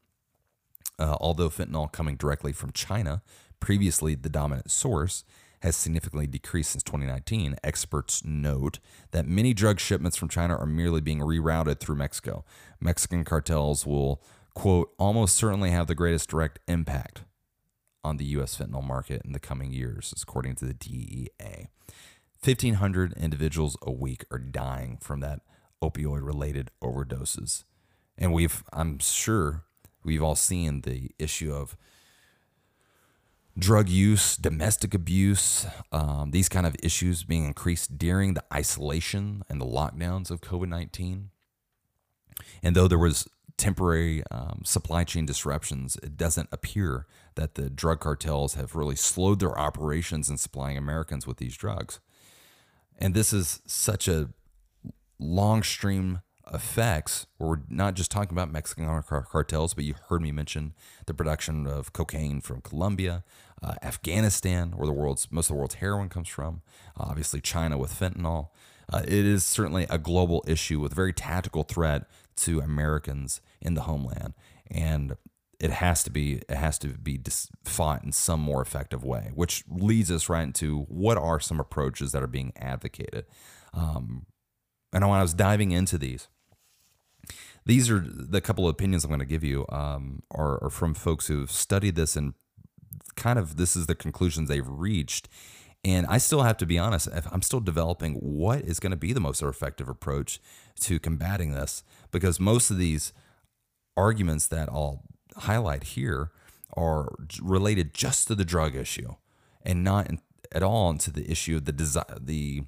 Uh, 0.98 1.18
although 1.20 1.50
fentanyl 1.50 1.92
coming 1.92 2.16
directly 2.16 2.54
from 2.54 2.72
China, 2.72 3.22
previously 3.60 4.16
the 4.16 4.30
dominant 4.30 4.72
source, 4.72 5.26
has 5.62 5.76
significantly 5.76 6.28
decreased 6.28 6.72
since 6.72 6.84
2019, 6.84 7.56
experts 7.64 8.24
note 8.24 8.80
that 9.12 9.28
many 9.28 9.54
drug 9.54 9.80
shipments 9.80 10.18
from 10.18 10.30
China 10.30 10.56
are 10.56 10.66
merely 10.66 11.02
being 11.02 11.20
rerouted 11.20 11.80
through 11.80 11.96
Mexico. 11.96 12.46
Mexican 12.80 13.24
cartels 13.24 13.86
will, 13.86 14.22
quote, 14.54 14.92
almost 15.00 15.36
certainly 15.36 15.72
have 15.72 15.88
the 15.88 15.96
greatest 15.96 16.30
direct 16.30 16.60
impact 16.68 17.24
on 18.04 18.18
the 18.18 18.26
U.S. 18.26 18.58
fentanyl 18.58 18.84
market 18.84 19.22
in 19.26 19.34
the 19.34 19.40
coming 19.40 19.72
years, 19.72 20.14
according 20.22 20.56
to 20.56 20.66
the 20.66 20.74
DEA. 20.74 21.70
1,500 22.44 23.14
individuals 23.14 23.76
a 23.82 23.92
week 23.92 24.24
are 24.32 24.38
dying 24.38 24.98
from 25.02 25.20
that 25.22 25.42
opioid 25.82 26.26
related 26.26 26.72
overdoses. 26.82 27.64
And 28.18 28.32
we've, 28.34 28.64
I'm 28.72 29.00
sure, 29.00 29.64
we've 30.04 30.24
all 30.24 30.36
seen 30.36 30.82
the 30.82 31.12
issue 31.20 31.54
of 31.54 31.76
drug 33.58 33.90
use, 33.90 34.38
domestic 34.38 34.94
abuse, 34.94 35.66
um, 35.92 36.32
these 36.32 36.50
kind 36.50 36.66
of 36.66 36.76
issues 36.84 37.24
being 37.24 37.46
increased 37.46 37.98
during 37.98 38.34
the 38.34 38.44
isolation 38.54 39.44
and 39.50 39.60
the 39.60 39.66
lockdowns 39.66 40.30
of 40.30 40.42
COVID 40.42 40.70
19. 40.70 41.30
And 42.62 42.76
though 42.76 42.88
there 42.88 43.00
was 43.00 43.28
temporary 43.58 44.24
um, 44.30 44.62
supply 44.64 45.04
chain 45.04 45.26
disruptions, 45.26 45.98
it 46.04 46.16
doesn't 46.16 46.50
appear 46.52 47.08
that 47.36 47.56
the 47.56 47.70
drug 47.70 48.00
cartels 48.00 48.54
have 48.54 48.76
really 48.76 48.96
slowed 48.96 49.40
their 49.40 49.58
operations 49.58 50.30
in 50.30 50.38
supplying 50.38 50.78
Americans 50.78 51.26
with 51.26 51.38
these 51.38 51.58
drugs. 51.58 52.00
And 53.00 53.14
this 53.14 53.34
is 53.34 53.62
such 53.66 54.08
a 54.08 54.30
long 55.20 55.64
stream 55.64 56.22
effects, 56.54 57.28
we're 57.40 57.60
not 57.70 57.94
just 57.94 58.12
talking 58.12 58.32
about 58.32 58.52
Mexican 58.52 58.86
cartels, 59.04 59.74
but 59.74 59.84
you 59.84 59.96
heard 60.10 60.22
me 60.22 60.32
mention 60.32 60.74
the 61.06 61.14
production 61.14 61.68
of 61.68 61.94
cocaine 61.94 62.42
from 62.42 62.62
Colombia, 62.62 63.24
uh, 63.62 63.76
Afghanistan, 63.82 64.72
where 64.72 64.88
the 64.88 64.94
world's 64.94 65.32
most 65.32 65.50
of 65.50 65.56
the 65.56 65.60
world's 65.60 65.76
heroin 65.76 66.10
comes 66.10 66.28
from. 66.28 66.62
Uh, 67.00 67.06
obviously, 67.10 67.42
China 67.42 67.78
with 67.78 67.92
fentanyl. 67.92 68.50
Uh, 68.92 69.02
it 69.04 69.26
is 69.26 69.44
certainly 69.44 69.86
a 69.90 69.98
global 69.98 70.44
issue 70.48 70.80
with 70.80 70.94
very 70.94 71.12
tactical 71.12 71.64
threat 71.64 72.08
to 72.38 72.60
Americans 72.60 73.42
in 73.62 73.74
the 73.74 73.82
homeland, 73.82 74.34
and 74.70 75.18
it 75.60 75.72
has 75.72 76.04
to 76.04 76.10
be 76.10 76.42
it 76.48 76.58
has 76.58 76.78
to 76.80 76.90
be 76.90 77.20
fought 77.64 78.04
in 78.04 78.12
some 78.12 78.40
more 78.40 78.62
effective 78.62 79.04
way. 79.04 79.32
Which 79.34 79.64
leads 79.70 80.12
us 80.12 80.30
right 80.30 80.44
into 80.44 80.82
what 80.84 81.18
are 81.18 81.40
some 81.40 81.60
approaches 81.60 82.12
that 82.12 82.24
are 82.24 82.28
being 82.28 82.54
advocated. 82.56 83.26
Um, 83.74 84.26
and 84.94 85.08
when 85.08 85.20
I 85.20 85.22
was 85.22 85.34
diving 85.34 85.72
into 85.72 85.98
these, 85.98 86.30
these 87.68 87.92
are 87.92 88.00
the 88.00 88.40
couple 88.40 88.66
of 88.66 88.72
opinions 88.72 89.04
I'm 89.04 89.10
going 89.10 89.20
to 89.20 89.26
give 89.26 89.44
you 89.44 89.66
um, 89.70 90.24
are, 90.32 90.64
are 90.64 90.70
from 90.70 90.94
folks 90.94 91.28
who've 91.28 91.52
studied 91.52 91.96
this 91.96 92.16
and 92.16 92.34
kind 93.16 93.38
of 93.38 93.58
this 93.58 93.76
is 93.76 93.88
the 93.88 93.96
conclusions 93.96 94.48
they've 94.48 94.68
reached. 94.68 95.28
And 95.84 96.08
I 96.08 96.18
still 96.18 96.44
have 96.44 96.58
to 96.58 96.66
be 96.66 96.80
honest, 96.80 97.10
I'm 97.32 97.42
still 97.42 97.60
developing 97.60 98.16
what 98.16 98.62
is 98.62 98.80
going 98.80 98.92
to 98.92 98.98
be 98.98 99.12
the 99.12 99.20
most 99.20 99.42
effective 99.44 99.90
approach 99.90 100.40
to 100.82 100.98
combating 100.98 101.52
this 101.52 101.84
because 102.12 102.40
most 102.40 102.72
of 102.72 102.78
these 102.78 103.12
arguments 103.98 104.48
that 104.48 104.70
I'll 104.70 105.04
highlight 105.36 105.84
here 105.84 106.32
are 106.76 107.16
related 107.42 107.94
just 107.94 108.28
to 108.28 108.36
the 108.36 108.46
drug 108.46 108.76
issue 108.76 109.16
and 109.64 109.84
not 109.84 110.10
at 110.54 110.64
all 110.64 110.90
into 110.90 111.12
the 111.12 111.30
issue 111.30 111.58
of 111.58 111.66
the 111.66 111.74
desire, 111.74 112.18
the 112.20 112.64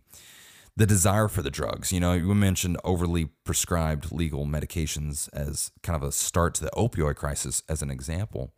the 0.80 0.86
desire 0.86 1.28
for 1.28 1.42
the 1.42 1.52
drugs. 1.52 1.92
You 1.92 2.00
know, 2.00 2.14
you 2.14 2.34
mentioned 2.34 2.78
overly 2.86 3.26
prescribed 3.44 4.14
legal 4.14 4.46
medications 4.46 5.28
as 5.34 5.72
kind 5.84 6.02
of 6.02 6.08
a 6.08 6.14
start 6.14 6.54
to 6.56 6.64
the 6.64 6.72
opioid 6.72 7.18
crisis 7.18 7.62
as 7.68 7.82
an 7.82 7.92
example, 7.92 8.54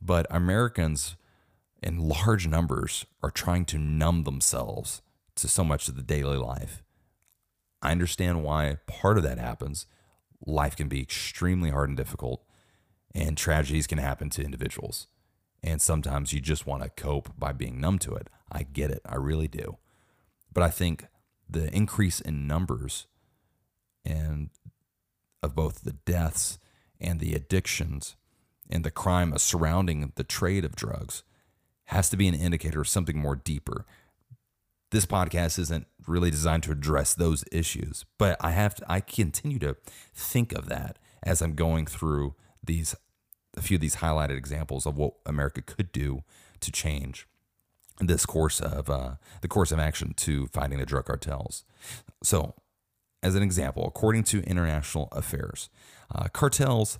but 0.00 0.24
Americans 0.30 1.16
in 1.82 1.98
large 1.98 2.46
numbers 2.46 3.06
are 3.24 3.30
trying 3.30 3.64
to 3.64 3.78
numb 3.78 4.22
themselves 4.22 5.02
to 5.34 5.48
so 5.48 5.64
much 5.64 5.88
of 5.88 5.96
the 5.96 6.02
daily 6.02 6.36
life. 6.36 6.84
I 7.82 7.90
understand 7.90 8.44
why 8.44 8.76
part 8.86 9.16
of 9.16 9.24
that 9.24 9.38
happens. 9.38 9.86
Life 10.46 10.76
can 10.76 10.86
be 10.86 11.02
extremely 11.02 11.70
hard 11.70 11.88
and 11.88 11.98
difficult, 11.98 12.44
and 13.16 13.36
tragedies 13.36 13.88
can 13.88 13.98
happen 13.98 14.30
to 14.30 14.44
individuals. 14.44 15.08
And 15.60 15.82
sometimes 15.82 16.32
you 16.32 16.40
just 16.40 16.68
want 16.68 16.84
to 16.84 16.88
cope 16.90 17.36
by 17.36 17.50
being 17.50 17.80
numb 17.80 17.98
to 18.00 18.14
it. 18.14 18.30
I 18.52 18.62
get 18.62 18.92
it. 18.92 19.00
I 19.04 19.16
really 19.16 19.48
do. 19.48 19.78
But 20.52 20.62
I 20.62 20.70
think 20.70 21.06
the 21.48 21.74
increase 21.74 22.20
in 22.20 22.46
numbers 22.46 23.06
and 24.04 24.50
of 25.42 25.54
both 25.54 25.82
the 25.82 25.92
deaths 25.92 26.58
and 27.00 27.20
the 27.20 27.34
addictions 27.34 28.16
and 28.70 28.84
the 28.84 28.90
crime 28.90 29.36
surrounding 29.38 30.12
the 30.16 30.24
trade 30.24 30.64
of 30.64 30.74
drugs 30.74 31.22
has 31.86 32.08
to 32.08 32.16
be 32.16 32.26
an 32.28 32.34
indicator 32.34 32.80
of 32.80 32.88
something 32.88 33.18
more 33.18 33.36
deeper. 33.36 33.84
This 34.90 35.06
podcast 35.06 35.58
isn't 35.58 35.86
really 36.06 36.30
designed 36.30 36.62
to 36.64 36.72
address 36.72 37.14
those 37.14 37.44
issues, 37.52 38.04
but 38.18 38.36
I 38.40 38.52
have 38.52 38.76
to, 38.76 38.84
I 38.90 39.00
continue 39.00 39.58
to 39.58 39.76
think 40.14 40.52
of 40.52 40.68
that 40.68 40.98
as 41.22 41.42
I'm 41.42 41.54
going 41.54 41.86
through 41.86 42.34
these 42.64 42.94
a 43.56 43.62
few 43.62 43.76
of 43.76 43.80
these 43.80 43.96
highlighted 43.96 44.36
examples 44.36 44.84
of 44.84 44.96
what 44.96 45.14
America 45.26 45.62
could 45.62 45.92
do 45.92 46.24
to 46.58 46.72
change 46.72 47.28
this 48.00 48.26
course 48.26 48.60
of 48.60 48.90
uh, 48.90 49.14
the 49.40 49.48
course 49.48 49.72
of 49.72 49.78
action 49.78 50.14
to 50.14 50.46
fighting 50.48 50.78
the 50.78 50.86
drug 50.86 51.06
cartels. 51.06 51.64
So, 52.22 52.54
as 53.22 53.34
an 53.34 53.42
example, 53.42 53.86
according 53.86 54.24
to 54.24 54.42
International 54.42 55.08
Affairs, 55.12 55.70
uh, 56.14 56.28
cartels 56.28 56.98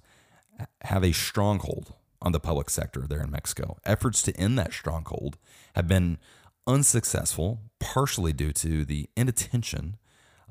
have 0.83 1.02
a 1.02 1.12
stronghold 1.12 1.94
on 2.22 2.33
the 2.33 2.40
public 2.40 2.70
sector 2.70 3.07
there 3.09 3.22
in 3.22 3.30
Mexico. 3.30 3.76
Efforts 3.85 4.22
to 4.22 4.37
end 4.37 4.59
that 4.59 4.72
stronghold 4.72 5.37
have 5.74 5.87
been 5.88 6.18
unsuccessful, 6.66 7.61
partially 7.80 8.33
due 8.33 8.52
to 8.52 8.85
the 8.85 9.09
inattention 9.16 9.96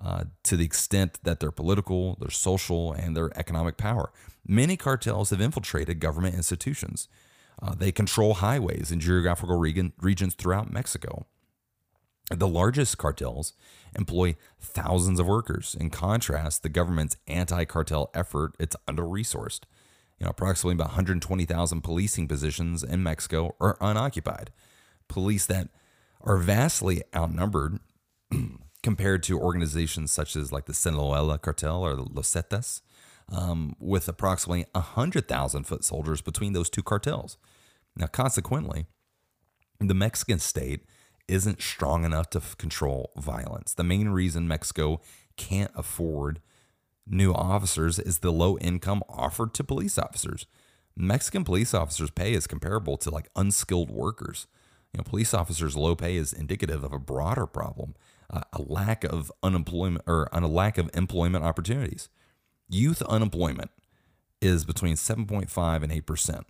uh, 0.03 0.25
to 0.43 0.58
the 0.58 0.65
extent 0.65 1.19
that 1.23 1.39
their 1.39 1.51
political, 1.51 2.15
their 2.19 2.29
social, 2.29 2.91
and 2.91 3.15
their 3.15 3.36
economic 3.38 3.77
power. 3.77 4.12
Many 4.45 4.75
cartels 4.75 5.29
have 5.29 5.41
infiltrated 5.41 5.99
government 5.99 6.36
institutions. 6.36 7.08
Uh, 7.62 7.76
they 7.76 7.92
control 7.92 8.36
highways 8.36 8.92
in 8.92 9.00
geographical 9.00 9.58
region, 9.58 9.94
regions 10.02 10.34
throughout 10.34 10.72
Mexico. 10.72 11.26
The 12.30 12.48
largest 12.48 12.98
cartels 12.98 13.54
employ 13.96 14.36
thousands 14.60 15.20
of 15.20 15.28
workers. 15.28 15.76
In 15.80 15.89
contrast, 15.89 16.63
the 16.63 16.70
government's 16.70 17.18
anti-cartel 17.28 18.10
effort 18.13 18.56
it's 18.60 18.76
under-resourced. 18.88 19.62
You 20.20 20.26
know, 20.26 20.30
approximately 20.30 20.76
about 20.76 20.89
120,000 20.89 21.82
policing 21.82 22.28
positions 22.28 22.84
in 22.84 23.04
Mexico 23.04 23.56
are 23.60 23.78
unoccupied. 23.82 24.52
Police 25.08 25.46
that 25.48 25.70
are 26.22 26.38
vastly 26.38 27.04
outnumbered 27.16 27.80
compared 28.84 29.24
to 29.24 29.39
organizations 29.39 30.12
such 30.12 30.36
as 30.36 30.52
like 30.52 30.66
the 30.66 30.74
Sinaloa 30.74 31.39
cartel 31.39 31.84
or 31.84 31.96
the 31.96 32.04
Los 32.04 32.34
Zetas, 32.34 32.82
um, 33.32 33.76
with 33.80 34.08
approximately 34.08 34.66
100,000 34.74 35.64
foot 35.64 35.84
soldiers 35.84 36.22
between 36.22 36.54
those 36.54 36.70
two 36.70 36.84
cartels. 36.84 37.38
Now, 37.96 38.08
consequently, 38.08 38.86
the 39.80 39.94
Mexican 39.94 40.40
state 40.40 40.82
isn't 41.28 41.62
strong 41.62 42.04
enough 42.04 42.30
to 42.32 42.40
f- 42.40 42.58
control 42.58 43.12
violence. 43.16 43.74
The 43.74 43.84
main 43.84 44.10
reason 44.10 44.48
Mexico 44.48 45.02
can't 45.38 45.72
afford 45.76 46.42
new 47.08 47.34
officers 47.34 48.00
is 48.00 48.20
the 48.20 48.32
low 48.32 48.58
income 48.58 49.04
offered 49.10 49.54
to 49.56 49.64
police 49.64 49.98
officers. 49.98 50.46
Mexican 50.96 51.44
police 51.44 51.74
officers' 51.74 52.12
pay 52.12 52.34
is 52.34 52.48
comparable 52.48 52.98
to 52.98 53.10
like 53.10 53.30
unskilled 53.36 53.90
workers. 53.90 54.48
You 54.94 55.00
know, 55.00 55.04
police 55.04 55.34
officers' 55.34 55.76
low 55.76 55.96
pay 55.96 56.18
is 56.18 56.34
indicative 56.34 56.84
of 56.84 56.94
a 56.94 57.00
broader 57.00 57.48
problem, 57.48 57.96
uh, 58.30 58.42
a 58.54 58.62
lack 58.62 59.04
of 59.04 59.32
unemployment 59.42 60.04
or 60.08 60.30
a 60.32 60.48
lack 60.48 60.78
of 60.78 60.90
employment 60.94 61.44
opportunities. 61.44 62.10
Youth 62.74 63.02
unemployment 63.04 63.72
is 64.42 64.66
between 64.66 64.96
7.5 64.96 65.84
and 65.84 65.92
8 65.92 66.06
percent. 66.06 66.48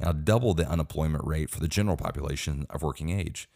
Now, 0.00 0.12
double 0.12 0.54
the 0.54 0.68
unemployment 0.68 1.24
rate 1.24 1.50
for 1.50 1.60
the 1.60 1.68
general 1.68 1.96
population 1.96 2.66
of 2.70 2.82
working 2.82 3.10
age. 3.10 3.48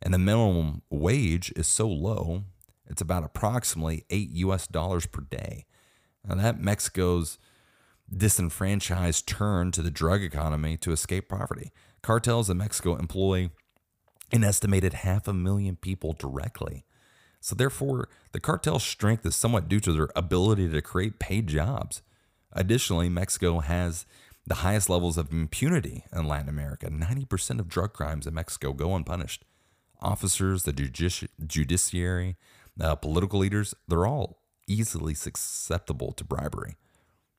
And 0.00 0.14
the 0.14 0.18
minimum 0.18 0.82
wage 0.90 1.52
is 1.56 1.66
so 1.66 1.88
low 1.88 2.44
it's 2.86 3.00
about 3.00 3.24
approximately 3.24 4.04
eight 4.10 4.30
US 4.30 4.66
dollars 4.66 5.06
per 5.06 5.22
day. 5.22 5.64
Now, 6.26 6.34
that 6.34 6.60
Mexico's 6.60 7.38
disenfranchised 8.14 9.26
turn 9.26 9.72
to 9.72 9.82
the 9.82 9.90
drug 9.90 10.22
economy 10.22 10.76
to 10.78 10.92
escape 10.92 11.28
poverty. 11.28 11.72
Cartels 12.02 12.50
in 12.50 12.58
Mexico 12.58 12.96
employ 12.96 13.50
an 14.30 14.44
estimated 14.44 14.92
half 14.92 15.26
a 15.26 15.32
million 15.32 15.76
people 15.76 16.12
directly. 16.12 16.84
So, 17.44 17.54
therefore, 17.56 18.08
the 18.30 18.40
cartel's 18.40 18.84
strength 18.84 19.26
is 19.26 19.34
somewhat 19.34 19.68
due 19.68 19.80
to 19.80 19.92
their 19.92 20.08
ability 20.14 20.68
to 20.68 20.80
create 20.80 21.18
paid 21.18 21.48
jobs. 21.48 22.00
Additionally, 22.52 23.08
Mexico 23.08 23.58
has 23.58 24.06
the 24.46 24.56
highest 24.56 24.88
levels 24.88 25.18
of 25.18 25.32
impunity 25.32 26.04
in 26.12 26.28
Latin 26.28 26.48
America. 26.48 26.88
90% 26.88 27.58
of 27.58 27.68
drug 27.68 27.92
crimes 27.92 28.26
in 28.26 28.34
Mexico 28.34 28.72
go 28.72 28.94
unpunished. 28.94 29.44
Officers, 30.00 30.62
the 30.62 30.72
judici- 30.72 31.28
judiciary, 31.44 32.36
uh, 32.80 32.94
political 32.94 33.40
leaders, 33.40 33.74
they're 33.88 34.06
all 34.06 34.42
easily 34.68 35.14
susceptible 35.14 36.12
to 36.12 36.24
bribery. 36.24 36.76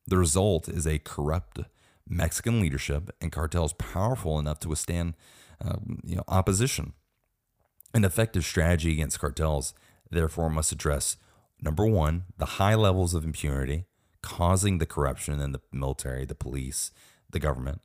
The 0.06 0.18
result 0.18 0.68
is 0.68 0.86
a 0.86 1.00
corrupt 1.00 1.60
Mexican 2.08 2.60
leadership 2.60 3.10
and 3.22 3.32
cartels 3.32 3.74
powerful 3.74 4.38
enough 4.38 4.60
to 4.60 4.70
withstand 4.70 5.14
um, 5.62 6.00
you 6.04 6.16
know, 6.16 6.24
opposition. 6.28 6.94
An 7.94 8.04
effective 8.04 8.44
strategy 8.44 8.92
against 8.92 9.20
cartels, 9.20 9.74
therefore, 10.14 10.50
must 10.50 10.72
address 10.72 11.18
number 11.62 11.86
one, 11.86 12.26
the 12.38 12.46
high 12.46 12.76
levels 12.76 13.14
of 13.14 13.24
impunity 13.24 13.86
causing 14.22 14.78
the 14.78 14.86
corruption 14.86 15.42
in 15.42 15.52
the 15.52 15.62
military, 15.72 16.26
the 16.26 16.36
police, 16.36 16.92
the 17.30 17.40
government. 17.40 17.82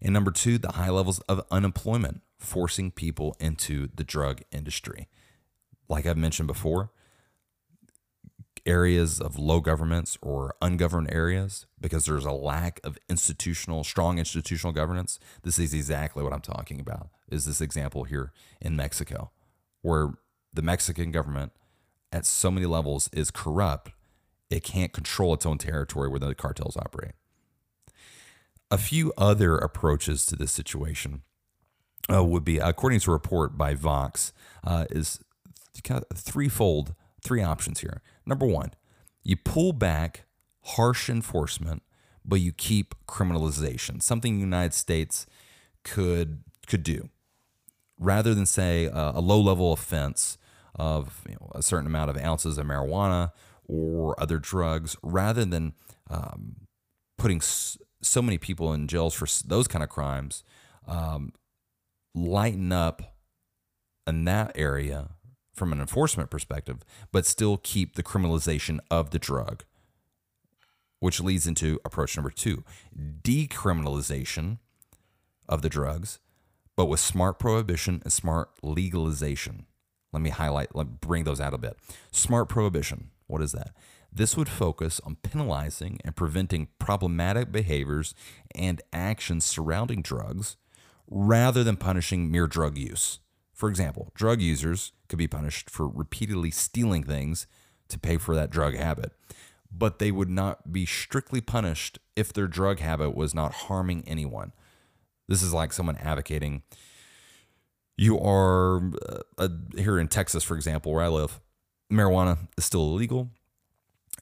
And 0.00 0.14
number 0.14 0.30
two, 0.30 0.56
the 0.56 0.72
high 0.72 0.88
levels 0.88 1.18
of 1.20 1.44
unemployment, 1.50 2.22
forcing 2.38 2.90
people 2.90 3.36
into 3.38 3.88
the 3.94 4.04
drug 4.04 4.42
industry 4.50 5.08
like 5.88 6.06
I've 6.06 6.16
mentioned 6.16 6.46
before, 6.46 6.90
areas 8.66 9.20
of 9.20 9.38
low 9.38 9.60
governments 9.60 10.16
or 10.22 10.54
ungoverned 10.62 11.12
areas 11.12 11.66
because 11.78 12.06
there's 12.06 12.24
a 12.24 12.32
lack 12.32 12.80
of 12.82 12.96
institutional 13.10 13.84
strong 13.84 14.18
institutional 14.18 14.72
governance 14.72 15.18
this 15.42 15.58
is 15.58 15.74
exactly 15.74 16.22
what 16.22 16.32
i'm 16.32 16.40
talking 16.40 16.80
about 16.80 17.10
is 17.28 17.44
this 17.44 17.60
example 17.60 18.04
here 18.04 18.32
in 18.62 18.74
mexico 18.74 19.30
where 19.82 20.14
the 20.50 20.62
mexican 20.62 21.10
government 21.10 21.52
at 22.14 22.24
so 22.24 22.50
many 22.50 22.66
levels 22.66 23.10
is 23.12 23.30
corrupt 23.30 23.90
it 24.50 24.62
can't 24.62 24.92
control 24.92 25.34
its 25.34 25.44
own 25.44 25.58
territory 25.58 26.08
where 26.08 26.20
the 26.20 26.34
cartels 26.34 26.76
operate 26.76 27.12
a 28.70 28.78
few 28.78 29.12
other 29.16 29.56
approaches 29.56 30.24
to 30.26 30.36
this 30.36 30.52
situation 30.52 31.22
uh, 32.12 32.24
would 32.24 32.44
be 32.44 32.58
according 32.58 33.00
to 33.00 33.10
a 33.10 33.14
report 33.14 33.56
by 33.56 33.74
vox 33.74 34.32
uh, 34.64 34.86
is 34.90 35.20
kind 35.82 36.04
of 36.10 36.16
threefold, 36.16 36.94
three 37.22 37.42
options 37.42 37.80
here. 37.80 38.02
Number 38.26 38.46
one, 38.46 38.72
you 39.22 39.36
pull 39.36 39.72
back 39.72 40.24
harsh 40.62 41.08
enforcement, 41.08 41.82
but 42.24 42.36
you 42.36 42.52
keep 42.52 42.94
criminalization, 43.06 44.02
something 44.02 44.34
the 44.34 44.40
United 44.40 44.74
States 44.74 45.26
could 45.82 46.42
could 46.66 46.82
do, 46.82 47.10
rather 47.98 48.34
than 48.34 48.46
say 48.46 48.88
uh, 48.88 49.12
a 49.14 49.20
low 49.20 49.40
level 49.40 49.72
offense 49.72 50.38
of 50.74 51.22
you 51.28 51.36
know, 51.40 51.50
a 51.54 51.62
certain 51.62 51.86
amount 51.86 52.10
of 52.10 52.16
ounces 52.16 52.58
of 52.58 52.66
marijuana 52.66 53.32
or 53.66 54.20
other 54.20 54.38
drugs, 54.38 54.96
rather 55.02 55.44
than 55.44 55.72
um, 56.10 56.56
putting 57.16 57.40
so 57.40 58.20
many 58.20 58.38
people 58.38 58.72
in 58.72 58.86
jails 58.86 59.14
for 59.14 59.26
those 59.46 59.66
kind 59.68 59.82
of 59.82 59.88
crimes. 59.88 60.44
Um, 60.86 61.32
lighten 62.14 62.70
up 62.72 63.16
in 64.06 64.24
that 64.24 64.52
area 64.54 65.10
from 65.54 65.72
an 65.72 65.80
enforcement 65.80 66.30
perspective, 66.30 66.82
but 67.12 67.26
still 67.26 67.56
keep 67.56 67.94
the 67.94 68.02
criminalization 68.02 68.78
of 68.90 69.10
the 69.10 69.18
drug, 69.18 69.64
which 71.00 71.20
leads 71.20 71.46
into 71.46 71.80
approach 71.84 72.16
number 72.16 72.30
two 72.30 72.64
decriminalization 73.22 74.58
of 75.48 75.62
the 75.62 75.68
drugs, 75.68 76.18
but 76.76 76.86
with 76.86 77.00
smart 77.00 77.38
prohibition 77.38 78.00
and 78.04 78.12
smart 78.12 78.50
legalization. 78.62 79.66
Let 80.14 80.22
me 80.22 80.30
highlight, 80.30 80.76
let 80.76 80.86
me 80.86 80.92
bring 81.00 81.24
those 81.24 81.40
out 81.40 81.54
a 81.54 81.58
bit. 81.58 81.76
Smart 82.12 82.48
prohibition, 82.48 83.10
what 83.26 83.42
is 83.42 83.50
that? 83.50 83.74
This 84.12 84.36
would 84.36 84.48
focus 84.48 85.00
on 85.02 85.16
penalizing 85.16 85.98
and 86.04 86.14
preventing 86.14 86.68
problematic 86.78 87.50
behaviors 87.50 88.14
and 88.54 88.80
actions 88.92 89.44
surrounding 89.44 90.02
drugs 90.02 90.56
rather 91.10 91.64
than 91.64 91.76
punishing 91.76 92.30
mere 92.30 92.46
drug 92.46 92.78
use. 92.78 93.18
For 93.52 93.68
example, 93.68 94.12
drug 94.14 94.40
users 94.40 94.92
could 95.08 95.18
be 95.18 95.26
punished 95.26 95.68
for 95.68 95.88
repeatedly 95.88 96.52
stealing 96.52 97.02
things 97.02 97.48
to 97.88 97.98
pay 97.98 98.16
for 98.16 98.36
that 98.36 98.50
drug 98.50 98.76
habit, 98.76 99.10
but 99.68 99.98
they 99.98 100.12
would 100.12 100.30
not 100.30 100.70
be 100.70 100.86
strictly 100.86 101.40
punished 101.40 101.98
if 102.14 102.32
their 102.32 102.46
drug 102.46 102.78
habit 102.78 103.16
was 103.16 103.34
not 103.34 103.52
harming 103.52 104.04
anyone. 104.06 104.52
This 105.26 105.42
is 105.42 105.52
like 105.52 105.72
someone 105.72 105.96
advocating 105.96 106.62
you 107.96 108.18
are 108.18 108.78
uh, 108.78 109.18
uh, 109.38 109.48
here 109.76 109.98
in 109.98 110.08
Texas, 110.08 110.42
for 110.42 110.56
example, 110.56 110.92
where 110.92 111.04
I 111.04 111.08
live, 111.08 111.40
marijuana 111.92 112.38
is 112.58 112.64
still 112.64 112.82
illegal. 112.82 113.30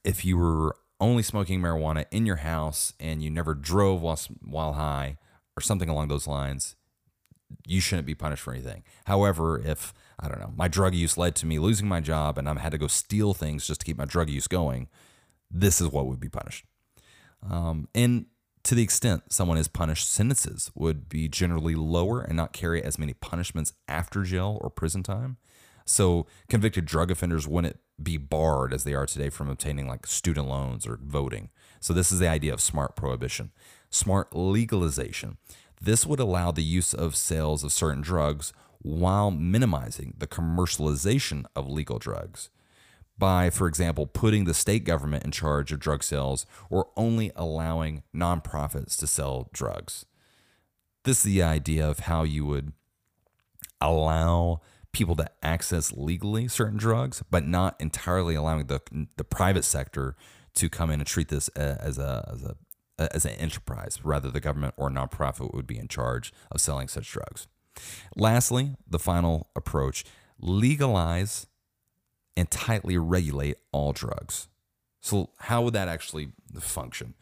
If 0.05 0.25
you 0.25 0.37
were 0.37 0.77
only 1.01 1.23
smoking 1.23 1.61
marijuana 1.61 2.05
in 2.11 2.27
your 2.27 2.37
house 2.37 2.93
and 3.01 3.23
you 3.23 3.31
never 3.31 3.55
drove 3.55 4.03
while, 4.03 4.21
while 4.41 4.75
high 4.75 5.17
or 5.57 5.61
something 5.61 5.89
along 5.89 6.09
those 6.09 6.27
lines, 6.27 6.77
you 7.67 7.81
shouldn't 7.81 8.07
be 8.07 8.15
punished 8.15 8.43
for 8.43 8.53
anything. 8.53 8.83
However, 9.07 9.61
if 9.61 9.93
I 10.19 10.29
don't 10.29 10.41
know, 10.41 10.53
my 10.57 10.69
drug 10.69 10.95
use 10.95 11.19
led 11.19 11.35
to 11.37 11.47
me 11.47 11.59
losing 11.59 11.89
my 11.89 12.01
job 12.01 12.39
and 12.39 12.49
I 12.49 12.59
had 12.59 12.73
to 12.73 12.79
go 12.79 12.87
steal 12.87 13.35
things 13.35 13.67
just 13.67 13.81
to 13.81 13.87
keep 13.87 13.99
my 13.99 14.05
drug 14.05 14.29
use 14.31 14.47
going, 14.47 14.89
this 15.51 15.81
is 15.81 15.89
what 15.89 16.07
would 16.07 16.21
be 16.21 16.29
punished. 16.29 16.65
Um, 17.49 17.89
and 17.95 18.27
to 18.65 18.75
the 18.75 18.83
extent 18.83 19.33
someone 19.33 19.59
is 19.59 19.69
punished, 19.69 20.11
sentences 20.11 20.71
would 20.75 21.09
be 21.09 21.29
generally 21.29 21.75
lower 21.75 22.21
and 22.21 22.37
not 22.37 22.53
carry 22.53 22.83
as 22.83 22.99
many 22.99 23.13
punishments 23.13 23.73
after 23.89 24.23
jail 24.23 24.59
or 24.61 24.71
prison 24.71 25.03
time. 25.03 25.37
So 25.85 26.27
convicted 26.49 26.85
drug 26.85 27.11
offenders 27.11 27.49
wouldn't 27.49 27.79
be 28.01 28.17
barred 28.17 28.73
as 28.73 28.85
they 28.85 28.95
are 28.95 29.07
today 29.07 29.31
from 29.31 29.49
obtaining 29.49 29.89
like 29.89 30.07
student 30.07 30.49
loans 30.49 30.87
or 30.87 30.99
voting. 31.03 31.51
So 31.81 31.93
this 31.93 32.13
is 32.13 32.21
the 32.21 32.29
idea 32.29 32.53
of 32.53 32.61
smart 32.61 32.95
prohibition. 32.95 33.51
Smart 33.91 34.35
legalization. 34.35 35.39
This 35.81 36.07
would 36.07 36.21
allow 36.21 36.53
the 36.53 36.63
use 36.63 36.95
of 36.95 37.17
sales 37.17 37.65
of 37.65 37.73
certain 37.73 38.03
drugs 38.03 38.53
while 38.79 39.31
minimizing 39.31 40.15
the 40.19 40.27
commercialization 40.29 41.45
of 41.57 41.69
legal 41.69 41.99
drugs 41.99 42.51
by, 43.23 43.51
for 43.51 43.69
example, 43.69 44.05
putting 44.05 44.47
the 44.47 44.53
state 44.53 44.83
government 44.83 45.23
in 45.23 45.31
charge 45.31 45.71
of 45.71 45.79
drug 45.79 46.03
sales 46.03 46.45
or 46.71 46.89
only 46.97 47.31
allowing 47.37 48.03
nonprofits 48.13 48.97
to 48.97 49.07
sell 49.07 49.49
drugs. 49.53 50.07
This 51.05 51.19
is 51.19 51.23
the 51.23 51.41
idea 51.41 51.89
of 51.89 52.01
how 52.01 52.25
you 52.25 52.45
would 52.47 52.73
allow 53.81 54.61
people 54.91 55.15
to 55.15 55.31
access 55.41 55.93
legally 55.93 56.49
certain 56.49 56.77
drugs, 56.77 57.23
but 57.31 57.47
not 57.47 57.77
entirely 57.79 58.35
allowing 58.35 58.67
the, 58.67 58.81
the 59.17 59.23
private 59.23 59.65
sector 59.65 60.17
to 60.55 60.69
come 60.69 60.91
in 60.91 60.99
and 60.99 61.07
treat 61.07 61.29
this 61.29 61.47
as 61.47 61.99
a, 61.99 62.29
as 62.29 62.43
a 62.43 62.57
as 62.99 63.25
an 63.25 63.35
enterprise. 63.35 64.01
Rather, 64.03 64.31
the 64.31 64.41
government 64.41 64.75
or 64.77 64.91
nonprofit 64.91 65.55
would 65.55 65.69
be 65.69 65.79
in 65.79 65.87
charge 65.87 66.33
of 66.51 66.61
selling 66.61 66.89
such 66.89 67.11
drugs. 67.11 67.47
Lastly, 68.17 68.75
the 68.85 68.99
final 68.99 69.49
approach 69.55 70.05
legalize 70.41 71.47
and 72.37 72.51
tightly 72.51 72.97
regulate 72.99 73.57
all 73.73 73.93
drugs. 73.93 74.49
So, 75.01 75.31
how 75.39 75.63
would 75.63 75.75
that 75.75 75.89
actually 75.89 76.33
function? 76.59 77.15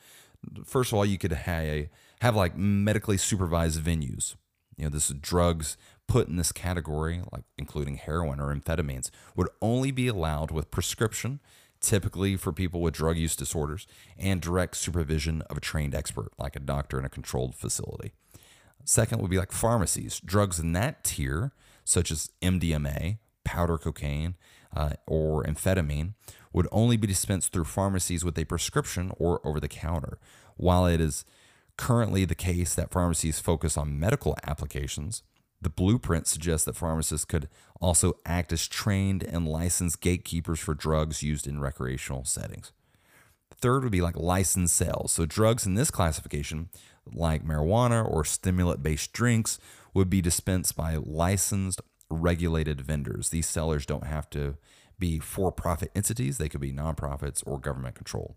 First 0.64 0.92
of 0.92 0.98
all, 0.98 1.04
you 1.04 1.18
could 1.18 1.32
have, 1.32 1.86
have 2.20 2.36
like 2.36 2.56
medically 2.56 3.16
supervised 3.16 3.82
venues. 3.82 4.36
You 4.76 4.84
know, 4.84 4.90
this 4.90 5.08
drugs 5.08 5.76
put 6.06 6.28
in 6.28 6.36
this 6.36 6.52
category, 6.52 7.22
like 7.32 7.44
including 7.58 7.96
heroin 7.96 8.40
or 8.40 8.54
amphetamines, 8.54 9.10
would 9.36 9.48
only 9.60 9.90
be 9.90 10.08
allowed 10.08 10.50
with 10.50 10.70
prescription, 10.70 11.40
typically 11.80 12.36
for 12.36 12.52
people 12.52 12.80
with 12.80 12.94
drug 12.94 13.16
use 13.16 13.36
disorders, 13.36 13.86
and 14.18 14.40
direct 14.40 14.76
supervision 14.76 15.42
of 15.42 15.56
a 15.56 15.60
trained 15.60 15.94
expert, 15.94 16.32
like 16.38 16.56
a 16.56 16.60
doctor 16.60 16.98
in 16.98 17.04
a 17.04 17.10
controlled 17.10 17.54
facility. 17.54 18.12
Second 18.84 19.20
would 19.20 19.30
be 19.30 19.38
like 19.38 19.52
pharmacies. 19.52 20.20
Drugs 20.20 20.58
in 20.58 20.72
that 20.72 21.04
tier, 21.04 21.52
such 21.84 22.10
as 22.10 22.30
MDMA, 22.42 23.18
powder 23.44 23.78
cocaine, 23.78 24.34
uh, 24.74 24.94
or 25.06 25.44
amphetamine, 25.44 26.14
would 26.52 26.68
only 26.72 26.96
be 26.96 27.06
dispensed 27.06 27.52
through 27.52 27.64
pharmacies 27.64 28.24
with 28.24 28.38
a 28.38 28.44
prescription 28.44 29.12
or 29.18 29.46
over 29.46 29.60
the 29.60 29.68
counter. 29.68 30.18
While 30.56 30.86
it 30.86 31.00
is 31.00 31.24
currently 31.76 32.24
the 32.24 32.34
case 32.34 32.74
that 32.74 32.90
pharmacies 32.90 33.40
focus 33.40 33.76
on 33.76 33.98
medical 33.98 34.36
applications, 34.44 35.22
the 35.62 35.70
blueprint 35.70 36.26
suggests 36.26 36.64
that 36.64 36.76
pharmacists 36.76 37.24
could 37.24 37.48
also 37.80 38.14
act 38.24 38.52
as 38.52 38.66
trained 38.66 39.22
and 39.22 39.46
licensed 39.46 40.00
gatekeepers 40.00 40.58
for 40.58 40.74
drugs 40.74 41.22
used 41.22 41.46
in 41.46 41.60
recreational 41.60 42.24
settings. 42.24 42.72
Third 43.54 43.82
would 43.82 43.92
be 43.92 44.00
like 44.00 44.16
licensed 44.16 44.74
sales. 44.74 45.12
So, 45.12 45.26
drugs 45.26 45.66
in 45.66 45.74
this 45.74 45.90
classification 45.90 46.70
like 47.12 47.44
marijuana 47.44 48.08
or 48.08 48.24
stimulant 48.24 48.82
based 48.82 49.12
drinks 49.12 49.58
would 49.92 50.08
be 50.08 50.22
dispensed 50.22 50.76
by 50.76 50.96
licensed, 50.96 51.80
regulated 52.10 52.80
vendors. 52.80 53.30
These 53.30 53.46
sellers 53.46 53.86
don't 53.86 54.06
have 54.06 54.28
to 54.30 54.56
be 54.98 55.18
for 55.18 55.50
profit 55.50 55.90
entities, 55.94 56.38
they 56.38 56.48
could 56.48 56.60
be 56.60 56.72
nonprofits 56.72 57.42
or 57.46 57.58
government 57.58 57.94
controlled. 57.94 58.36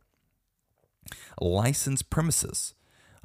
Licensed 1.40 2.10
premises. 2.10 2.74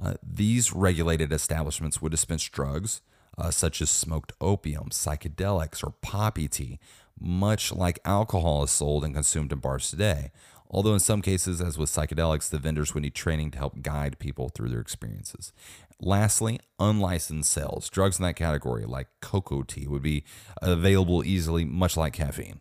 Uh, 0.02 0.14
these 0.22 0.72
regulated 0.72 1.32
establishments 1.32 2.02
would 2.02 2.10
dispense 2.10 2.44
drugs 2.48 3.00
uh, 3.38 3.50
such 3.50 3.80
as 3.80 3.90
smoked 3.90 4.32
opium, 4.40 4.88
psychedelics, 4.90 5.84
or 5.84 5.94
poppy 6.02 6.48
tea, 6.48 6.78
much 7.18 7.72
like 7.72 8.00
alcohol 8.04 8.64
is 8.64 8.70
sold 8.70 9.04
and 9.04 9.14
consumed 9.14 9.52
in 9.52 9.58
bars 9.58 9.90
today. 9.90 10.30
Although, 10.70 10.94
in 10.94 11.00
some 11.00 11.22
cases, 11.22 11.60
as 11.60 11.78
with 11.78 11.90
psychedelics, 11.90 12.50
the 12.50 12.58
vendors 12.58 12.92
would 12.92 13.02
need 13.02 13.14
training 13.14 13.52
to 13.52 13.58
help 13.58 13.80
guide 13.80 14.18
people 14.18 14.50
through 14.50 14.68
their 14.68 14.80
experiences. 14.80 15.52
Lastly, 16.00 16.60
unlicensed 16.78 17.50
sales. 17.50 17.88
Drugs 17.88 18.18
in 18.18 18.24
that 18.24 18.36
category, 18.36 18.84
like 18.84 19.08
coca 19.22 19.62
tea, 19.66 19.88
would 19.88 20.02
be 20.02 20.24
available 20.60 21.24
easily, 21.24 21.64
much 21.64 21.96
like 21.96 22.12
caffeine. 22.12 22.60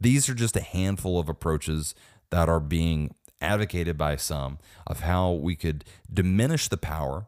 These 0.00 0.28
are 0.28 0.34
just 0.34 0.56
a 0.56 0.62
handful 0.62 1.18
of 1.18 1.28
approaches 1.28 1.94
that 2.30 2.48
are 2.48 2.60
being 2.60 3.14
advocated 3.40 3.98
by 3.98 4.16
some 4.16 4.58
of 4.86 5.00
how 5.00 5.32
we 5.32 5.56
could 5.56 5.84
diminish 6.12 6.68
the 6.68 6.76
power, 6.76 7.26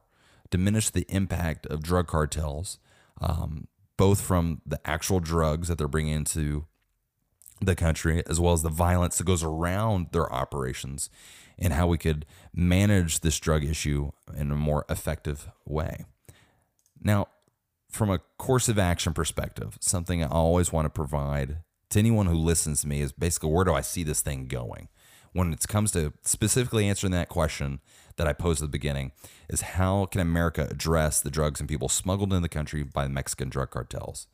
diminish 0.50 0.90
the 0.90 1.06
impact 1.08 1.66
of 1.66 1.82
drug 1.82 2.06
cartels, 2.06 2.78
um, 3.20 3.66
both 3.96 4.20
from 4.20 4.60
the 4.64 4.80
actual 4.88 5.20
drugs 5.20 5.68
that 5.68 5.78
they're 5.78 5.88
bringing 5.88 6.14
into 6.14 6.66
the 7.64 7.76
country, 7.76 8.22
as 8.28 8.40
well 8.40 8.52
as 8.52 8.62
the 8.62 8.68
violence 8.68 9.18
that 9.18 9.24
goes 9.24 9.42
around 9.42 10.08
their 10.12 10.32
operations, 10.32 11.10
and 11.58 11.72
how 11.72 11.86
we 11.86 11.98
could 11.98 12.26
manage 12.52 13.20
this 13.20 13.38
drug 13.38 13.64
issue 13.64 14.10
in 14.36 14.50
a 14.50 14.56
more 14.56 14.84
effective 14.88 15.48
way. 15.64 16.04
Now, 17.00 17.28
from 17.90 18.10
a 18.10 18.20
course 18.38 18.68
of 18.68 18.78
action 18.78 19.12
perspective, 19.12 19.78
something 19.80 20.22
I 20.22 20.28
always 20.28 20.72
want 20.72 20.86
to 20.86 20.90
provide 20.90 21.58
to 21.90 21.98
anyone 21.98 22.26
who 22.26 22.34
listens 22.34 22.80
to 22.80 22.88
me 22.88 23.00
is 23.00 23.12
basically 23.12 23.50
where 23.50 23.64
do 23.64 23.72
I 23.72 23.82
see 23.82 24.02
this 24.02 24.20
thing 24.20 24.48
going? 24.48 24.88
When 25.32 25.52
it 25.52 25.66
comes 25.68 25.92
to 25.92 26.12
specifically 26.22 26.88
answering 26.88 27.12
that 27.12 27.28
question 27.28 27.80
that 28.16 28.26
I 28.26 28.32
posed 28.32 28.62
at 28.62 28.66
the 28.66 28.78
beginning, 28.78 29.12
is 29.48 29.60
how 29.60 30.06
can 30.06 30.20
America 30.20 30.66
address 30.70 31.20
the 31.20 31.30
drugs 31.30 31.60
and 31.60 31.68
people 31.68 31.88
smuggled 31.88 32.32
in 32.32 32.42
the 32.42 32.48
country 32.48 32.82
by 32.82 33.04
the 33.04 33.10
Mexican 33.10 33.48
drug 33.48 33.70
cartels? 33.70 34.26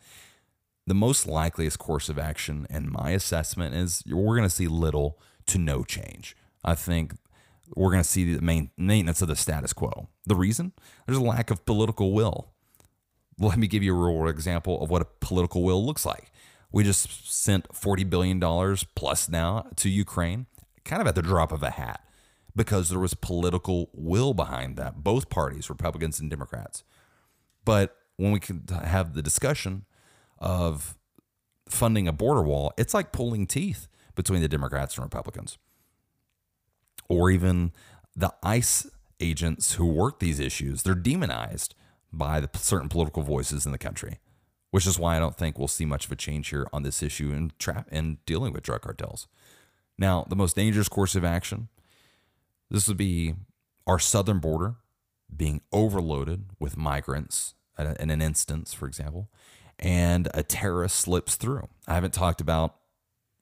The 0.86 0.94
most 0.94 1.26
likeliest 1.26 1.78
course 1.78 2.08
of 2.08 2.18
action, 2.18 2.66
and 2.70 2.90
my 2.90 3.10
assessment 3.10 3.74
is 3.74 4.02
we're 4.06 4.36
going 4.36 4.48
to 4.48 4.54
see 4.54 4.66
little 4.66 5.18
to 5.46 5.58
no 5.58 5.84
change. 5.84 6.36
I 6.64 6.74
think 6.74 7.14
we're 7.76 7.90
going 7.90 8.02
to 8.02 8.08
see 8.08 8.34
the 8.34 8.42
main 8.42 8.70
maintenance 8.76 9.22
of 9.22 9.28
the 9.28 9.36
status 9.36 9.72
quo. 9.72 10.08
The 10.26 10.34
reason? 10.34 10.72
There's 11.06 11.18
a 11.18 11.22
lack 11.22 11.50
of 11.50 11.64
political 11.64 12.12
will. 12.12 12.52
Let 13.38 13.58
me 13.58 13.66
give 13.66 13.82
you 13.82 13.94
a 13.94 14.12
real 14.12 14.28
example 14.28 14.82
of 14.82 14.90
what 14.90 15.02
a 15.02 15.06
political 15.20 15.62
will 15.62 15.84
looks 15.84 16.04
like. 16.04 16.30
We 16.72 16.84
just 16.84 17.32
sent 17.32 17.68
$40 17.68 18.08
billion 18.08 18.40
plus 18.94 19.28
now 19.28 19.66
to 19.76 19.88
Ukraine, 19.88 20.46
kind 20.84 21.00
of 21.00 21.08
at 21.08 21.14
the 21.14 21.22
drop 21.22 21.52
of 21.52 21.62
a 21.62 21.70
hat, 21.70 22.04
because 22.54 22.90
there 22.90 22.98
was 22.98 23.14
political 23.14 23.90
will 23.92 24.34
behind 24.34 24.76
that, 24.76 25.02
both 25.02 25.30
parties, 25.30 25.70
Republicans 25.70 26.20
and 26.20 26.30
Democrats. 26.30 26.84
But 27.64 27.96
when 28.16 28.32
we 28.32 28.40
can 28.40 28.64
have 28.68 29.14
the 29.14 29.22
discussion 29.22 29.84
of 30.40 30.96
funding 31.68 32.08
a 32.08 32.12
border 32.12 32.42
wall, 32.42 32.72
it's 32.76 32.94
like 32.94 33.12
pulling 33.12 33.46
teeth 33.46 33.88
between 34.14 34.40
the 34.40 34.48
Democrats 34.48 34.96
and 34.96 35.04
Republicans. 35.04 35.58
Or 37.08 37.30
even 37.30 37.72
the 38.14 38.32
ICE 38.42 38.86
agents 39.20 39.74
who 39.74 39.86
work 39.86 40.18
these 40.18 40.40
issues, 40.40 40.82
they're 40.82 40.94
demonized 40.94 41.74
by 42.12 42.40
the 42.40 42.50
certain 42.54 42.88
political 42.88 43.22
voices 43.22 43.66
in 43.66 43.72
the 43.72 43.78
country, 43.78 44.18
which 44.70 44.86
is 44.86 44.98
why 44.98 45.16
I 45.16 45.20
don't 45.20 45.36
think 45.36 45.58
we'll 45.58 45.68
see 45.68 45.84
much 45.84 46.06
of 46.06 46.12
a 46.12 46.16
change 46.16 46.48
here 46.48 46.66
on 46.72 46.82
this 46.82 47.02
issue 47.02 47.32
in 47.32 47.52
trap 47.58 47.88
in 47.92 48.18
dealing 48.26 48.52
with 48.52 48.62
drug 48.62 48.82
cartels. 48.82 49.28
Now, 49.98 50.24
the 50.28 50.36
most 50.36 50.56
dangerous 50.56 50.88
course 50.88 51.14
of 51.14 51.24
action, 51.24 51.68
this 52.70 52.88
would 52.88 52.96
be 52.96 53.34
our 53.86 53.98
southern 53.98 54.38
border 54.38 54.76
being 55.34 55.60
overloaded 55.72 56.46
with 56.58 56.76
migrants 56.76 57.54
in 57.78 58.10
an 58.10 58.20
instance, 58.20 58.72
for 58.72 58.86
example, 58.86 59.28
and 59.80 60.28
a 60.34 60.42
terrorist 60.42 60.96
slips 60.96 61.36
through. 61.36 61.68
I 61.88 61.94
haven't 61.94 62.14
talked 62.14 62.40
about 62.40 62.76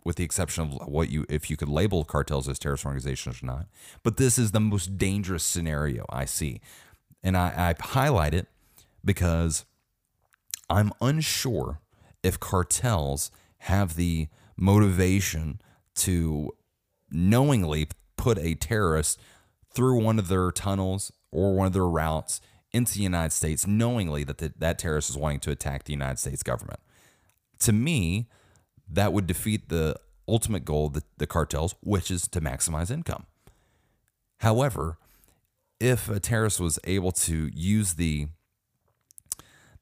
with 0.05 0.17
the 0.17 0.25
exception 0.25 0.65
of 0.65 0.89
what 0.89 1.11
you 1.11 1.27
if 1.29 1.51
you 1.51 1.57
could 1.57 1.69
label 1.69 2.05
cartels 2.05 2.49
as 2.49 2.59
terrorist 2.59 2.87
organizations 2.87 3.43
or 3.43 3.47
not. 3.47 3.67
But 4.03 4.17
this 4.17 4.39
is 4.39 4.53
the 4.53 4.61
most 4.61 4.97
dangerous 4.97 5.45
scenario 5.45 6.07
I 6.09 6.25
see. 6.25 6.61
And 7.23 7.37
I, 7.37 7.75
I 7.79 7.83
highlight 7.83 8.33
it 8.33 8.47
because 9.05 9.67
I'm 10.71 10.93
unsure 11.01 11.81
if 12.23 12.39
cartels 12.39 13.31
have 13.63 13.97
the 13.97 14.29
motivation 14.57 15.61
to 15.97 16.53
knowingly 17.11 17.89
put 18.17 18.39
a 18.39 18.55
terrorist 18.55 19.19
through 19.73 20.03
one 20.03 20.19
of 20.19 20.29
their 20.29 20.51
tunnels 20.53 21.13
or 21.33 21.55
one 21.55 21.67
of 21.67 21.73
their 21.73 21.87
routes 21.87 22.41
into 22.73 22.95
the 22.95 23.03
United 23.03 23.33
States 23.33 23.67
knowingly 23.67 24.25
that 24.25 24.39
the, 24.39 24.53
that 24.59 24.79
terrorist 24.79 25.11
is 25.11 25.17
wanting 25.17 25.41
to 25.41 25.51
attack 25.51 25.85
the 25.85 25.93
United 25.93 26.19
States 26.19 26.43
government. 26.43 26.81
To 27.61 27.73
me, 27.73 28.29
that 28.91 29.13
would 29.13 29.27
defeat 29.27 29.69
the 29.69 29.97
ultimate 30.27 30.65
goal 30.65 30.87
of 30.87 30.93
the, 30.93 31.03
the 31.17 31.27
cartels, 31.27 31.75
which 31.83 32.11
is 32.11 32.29
to 32.29 32.41
maximize 32.41 32.91
income. 32.91 33.27
However, 34.39 34.99
if 35.81 36.09
a 36.09 36.21
terrorist 36.21 36.61
was 36.61 36.79
able 36.85 37.13
to 37.13 37.51
use 37.55 37.95
the 37.95 38.29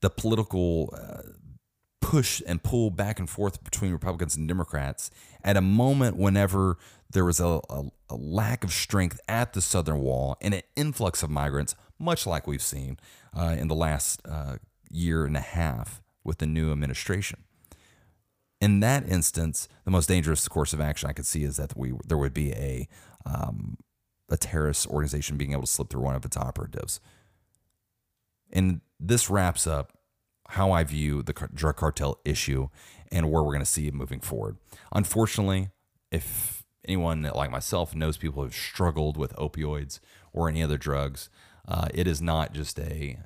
the 0.03 0.11
political 0.11 0.95
uh, 0.97 1.23
push 2.01 2.43
and 2.47 2.63
pull 2.63 2.91
back 2.91 3.19
and 3.19 3.29
forth 3.29 3.65
between 3.65 3.93
Republicans 3.93 4.37
and 4.37 4.47
Democrats 4.47 5.11
at 5.43 5.57
a 5.57 5.61
moment 5.61 6.17
whenever 6.17 6.77
there 7.11 7.25
was 7.25 7.41
a, 7.41 7.61
a, 7.71 7.85
a, 8.11 8.15
lack 8.15 8.63
of 8.63 8.73
strength 8.73 9.19
at 9.27 9.55
the 9.55 9.61
southern 9.61 10.01
wall 10.01 10.37
and 10.41 10.55
an 10.55 10.63
influx 10.77 11.23
of 11.23 11.31
migrants, 11.31 11.75
much 11.99 12.27
like 12.27 12.47
we've 12.47 12.63
seen 12.63 12.99
uh, 13.37 13.57
in 13.59 13.69
the 13.69 13.75
last 13.75 14.21
uh, 14.29 14.57
year 14.91 15.25
and 15.25 15.37
a 15.37 15.41
half 15.41 16.03
with 16.25 16.39
the 16.39 16.47
new 16.47 16.73
administration. 16.73 17.45
In 18.61 18.81
that 18.81 19.07
instance, 19.09 19.69
the 19.85 19.91
most 19.91 20.09
dangerous 20.09 20.47
course 20.49 20.73
of 20.73 20.81
action 20.81 21.09
I 21.09 21.13
could 21.13 21.27
see 21.27 21.45
is 21.45 21.57
that 21.57 21.77
we 21.77 21.93
there 22.07 22.19
would 22.19 22.35
be 22.35 22.53
a 22.53 22.89
um, 23.27 23.77
a 24.29 24.37
terrorist 24.37 24.87
organization 24.89 25.37
being 25.37 25.53
able 25.53 25.63
to 25.63 25.69
slip 25.69 25.91
through 25.91 26.03
one 26.03 26.17
of 26.17 26.25
its 26.25 26.37
operatives. 26.37 27.01
And 28.53 28.81
this 28.99 29.29
wraps 29.29 29.67
up 29.67 29.93
how 30.51 30.71
I 30.73 30.85
view 30.85 31.23
the 31.23 31.33
drug 31.33 31.77
cartel 31.77 32.21
issue 32.25 32.69
and 33.11 33.31
where 33.31 33.43
we're 33.43 33.53
going 33.53 33.61
to 33.61 33.67
see 33.67 33.89
it 33.89 33.95
moving 33.95 34.21
forward. 34.21 34.57
Unfortunately, 34.93 35.71
if 36.11 36.65
anyone 36.87 37.23
like 37.35 37.51
myself 37.51 37.95
knows 37.95 38.17
people 38.17 38.43
who 38.43 38.47
have 38.47 38.55
struggled 38.55 39.17
with 39.17 39.35
opioids 39.37 40.01
or 40.33 40.49
any 40.49 40.63
other 40.63 40.79
drugs, 40.79 41.29
uh, 41.69 41.89
it 41.95 42.07
is 42.07 42.21
not 42.21 42.53
just 42.53 42.79
a 42.79 43.19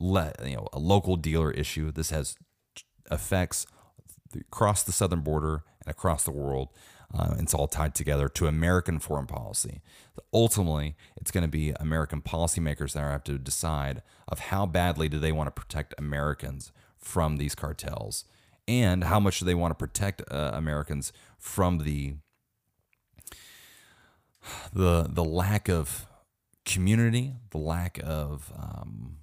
let 0.00 0.36
you 0.46 0.56
know 0.56 0.68
a 0.72 0.78
local 0.78 1.16
dealer 1.16 1.50
issue. 1.50 1.90
This 1.90 2.10
has 2.10 2.36
effects 3.10 3.66
across 4.34 4.82
the 4.82 4.92
southern 4.92 5.20
border 5.20 5.64
and 5.80 5.90
across 5.90 6.24
the 6.24 6.32
world. 6.32 6.68
Uh, 7.16 7.36
it's 7.38 7.54
all 7.54 7.68
tied 7.68 7.94
together 7.94 8.28
to 8.28 8.48
American 8.48 8.98
foreign 8.98 9.26
policy. 9.26 9.80
Ultimately, 10.32 10.96
it's 11.16 11.30
going 11.30 11.44
to 11.44 11.48
be 11.48 11.70
American 11.78 12.20
policymakers 12.20 12.92
that 12.92 13.04
are 13.04 13.12
have 13.12 13.22
to 13.24 13.38
decide 13.38 14.02
of 14.26 14.40
how 14.40 14.66
badly 14.66 15.08
do 15.08 15.20
they 15.20 15.30
want 15.30 15.46
to 15.46 15.52
protect 15.52 15.94
Americans 15.96 16.72
from 16.98 17.36
these 17.36 17.54
cartels, 17.54 18.24
and 18.66 19.04
how 19.04 19.20
much 19.20 19.38
do 19.38 19.44
they 19.44 19.54
want 19.54 19.70
to 19.70 19.76
protect 19.76 20.22
uh, 20.30 20.50
Americans 20.54 21.12
from 21.38 21.78
the 21.78 22.16
the 24.72 25.06
the 25.08 25.24
lack 25.24 25.68
of 25.68 26.06
community, 26.64 27.34
the 27.50 27.58
lack 27.58 28.00
of 28.02 28.52
um, 28.56 29.18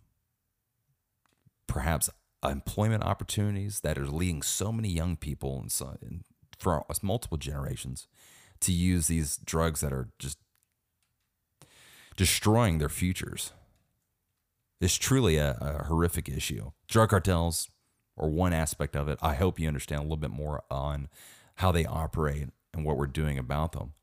perhaps 1.68 2.10
employment 2.44 3.04
opportunities 3.04 3.82
that 3.82 3.98
are 3.98 4.08
leading 4.08 4.42
so 4.42 4.72
many 4.72 4.89
young 4.89 5.16
people 5.16 5.60
and 5.60 5.72
so 5.72 5.98
and 6.02 6.24
for 6.58 6.86
multiple 7.02 7.38
generations 7.38 8.08
to 8.60 8.72
use 8.72 9.08
these 9.08 9.38
drugs 9.38 9.82
that 9.82 9.92
are 9.92 10.10
just 10.20 10.38
destroying 12.16 12.78
their 12.78 12.89
futures. 12.89 13.52
It's 14.80 14.98
truly 14.98 15.38
a, 15.38 15.58
a 15.60 15.86
horrific 15.86 16.30
issue. 16.30 16.72
Drug 16.88 17.10
cartels 17.10 17.70
are 18.18 18.30
one 18.30 18.54
aspect 18.54 18.96
of 18.96 19.08
it. 19.08 19.18
I 19.22 19.36
hope 19.36 19.60
you 19.60 19.68
understand 19.68 20.00
a 20.00 20.04
little 20.04 20.18
bit 20.18 20.32
more 20.32 20.64
on 20.70 21.10
how 21.56 21.72
they 21.72 21.86
operate 21.86 22.50
and 22.74 22.86
what 22.86 22.98
we're 22.98 23.08
doing 23.08 23.38
about 23.38 23.72
them. 23.74 23.94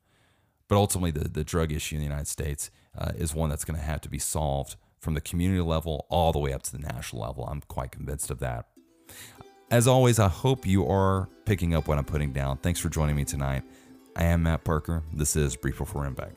But 0.69 0.77
ultimately, 0.77 1.11
the, 1.11 1.29
the 1.29 1.45
drug 1.45 1.73
issue 1.73 1.97
in 1.97 2.01
the 2.01 2.07
United 2.07 2.29
States 2.29 2.71
uh, 2.97 3.13
is 3.17 3.35
one 3.35 3.51
that's 3.51 3.65
going 3.65 3.79
to 3.79 3.85
have 3.85 4.01
to 4.03 4.09
be 4.09 4.19
solved 4.19 4.77
from 5.01 5.15
the 5.15 5.21
community 5.21 5.63
level 5.63 6.07
all 6.11 6.33
the 6.33 6.39
way 6.39 6.53
up 6.53 6.63
to 6.65 6.73
the 6.73 6.79
national 6.79 7.23
level. 7.23 7.45
I'm 7.45 7.63
quite 7.63 7.93
convinced 7.93 8.31
of 8.31 8.41
that. 8.41 8.67
As 9.71 9.87
always, 9.87 10.19
I 10.19 10.29
hope 10.29 10.67
you 10.67 10.87
are 10.87 11.29
picking 11.45 11.75
up 11.75 11.89
what 11.89 11.99
I'm 11.99 12.05
putting 12.05 12.33
down. 12.33 12.59
Thanks 12.59 12.81
for 12.81 12.89
joining 12.89 13.17
me 13.17 13.25
tonight. 13.25 13.63
I 14.17 14.25
am 14.25 14.43
Matt 14.43 14.65
Parker. 14.65 15.03
This 15.13 15.37
is 15.37 15.57
Brief 15.57 15.79
Before 15.79 16.07
Impact. 16.07 16.35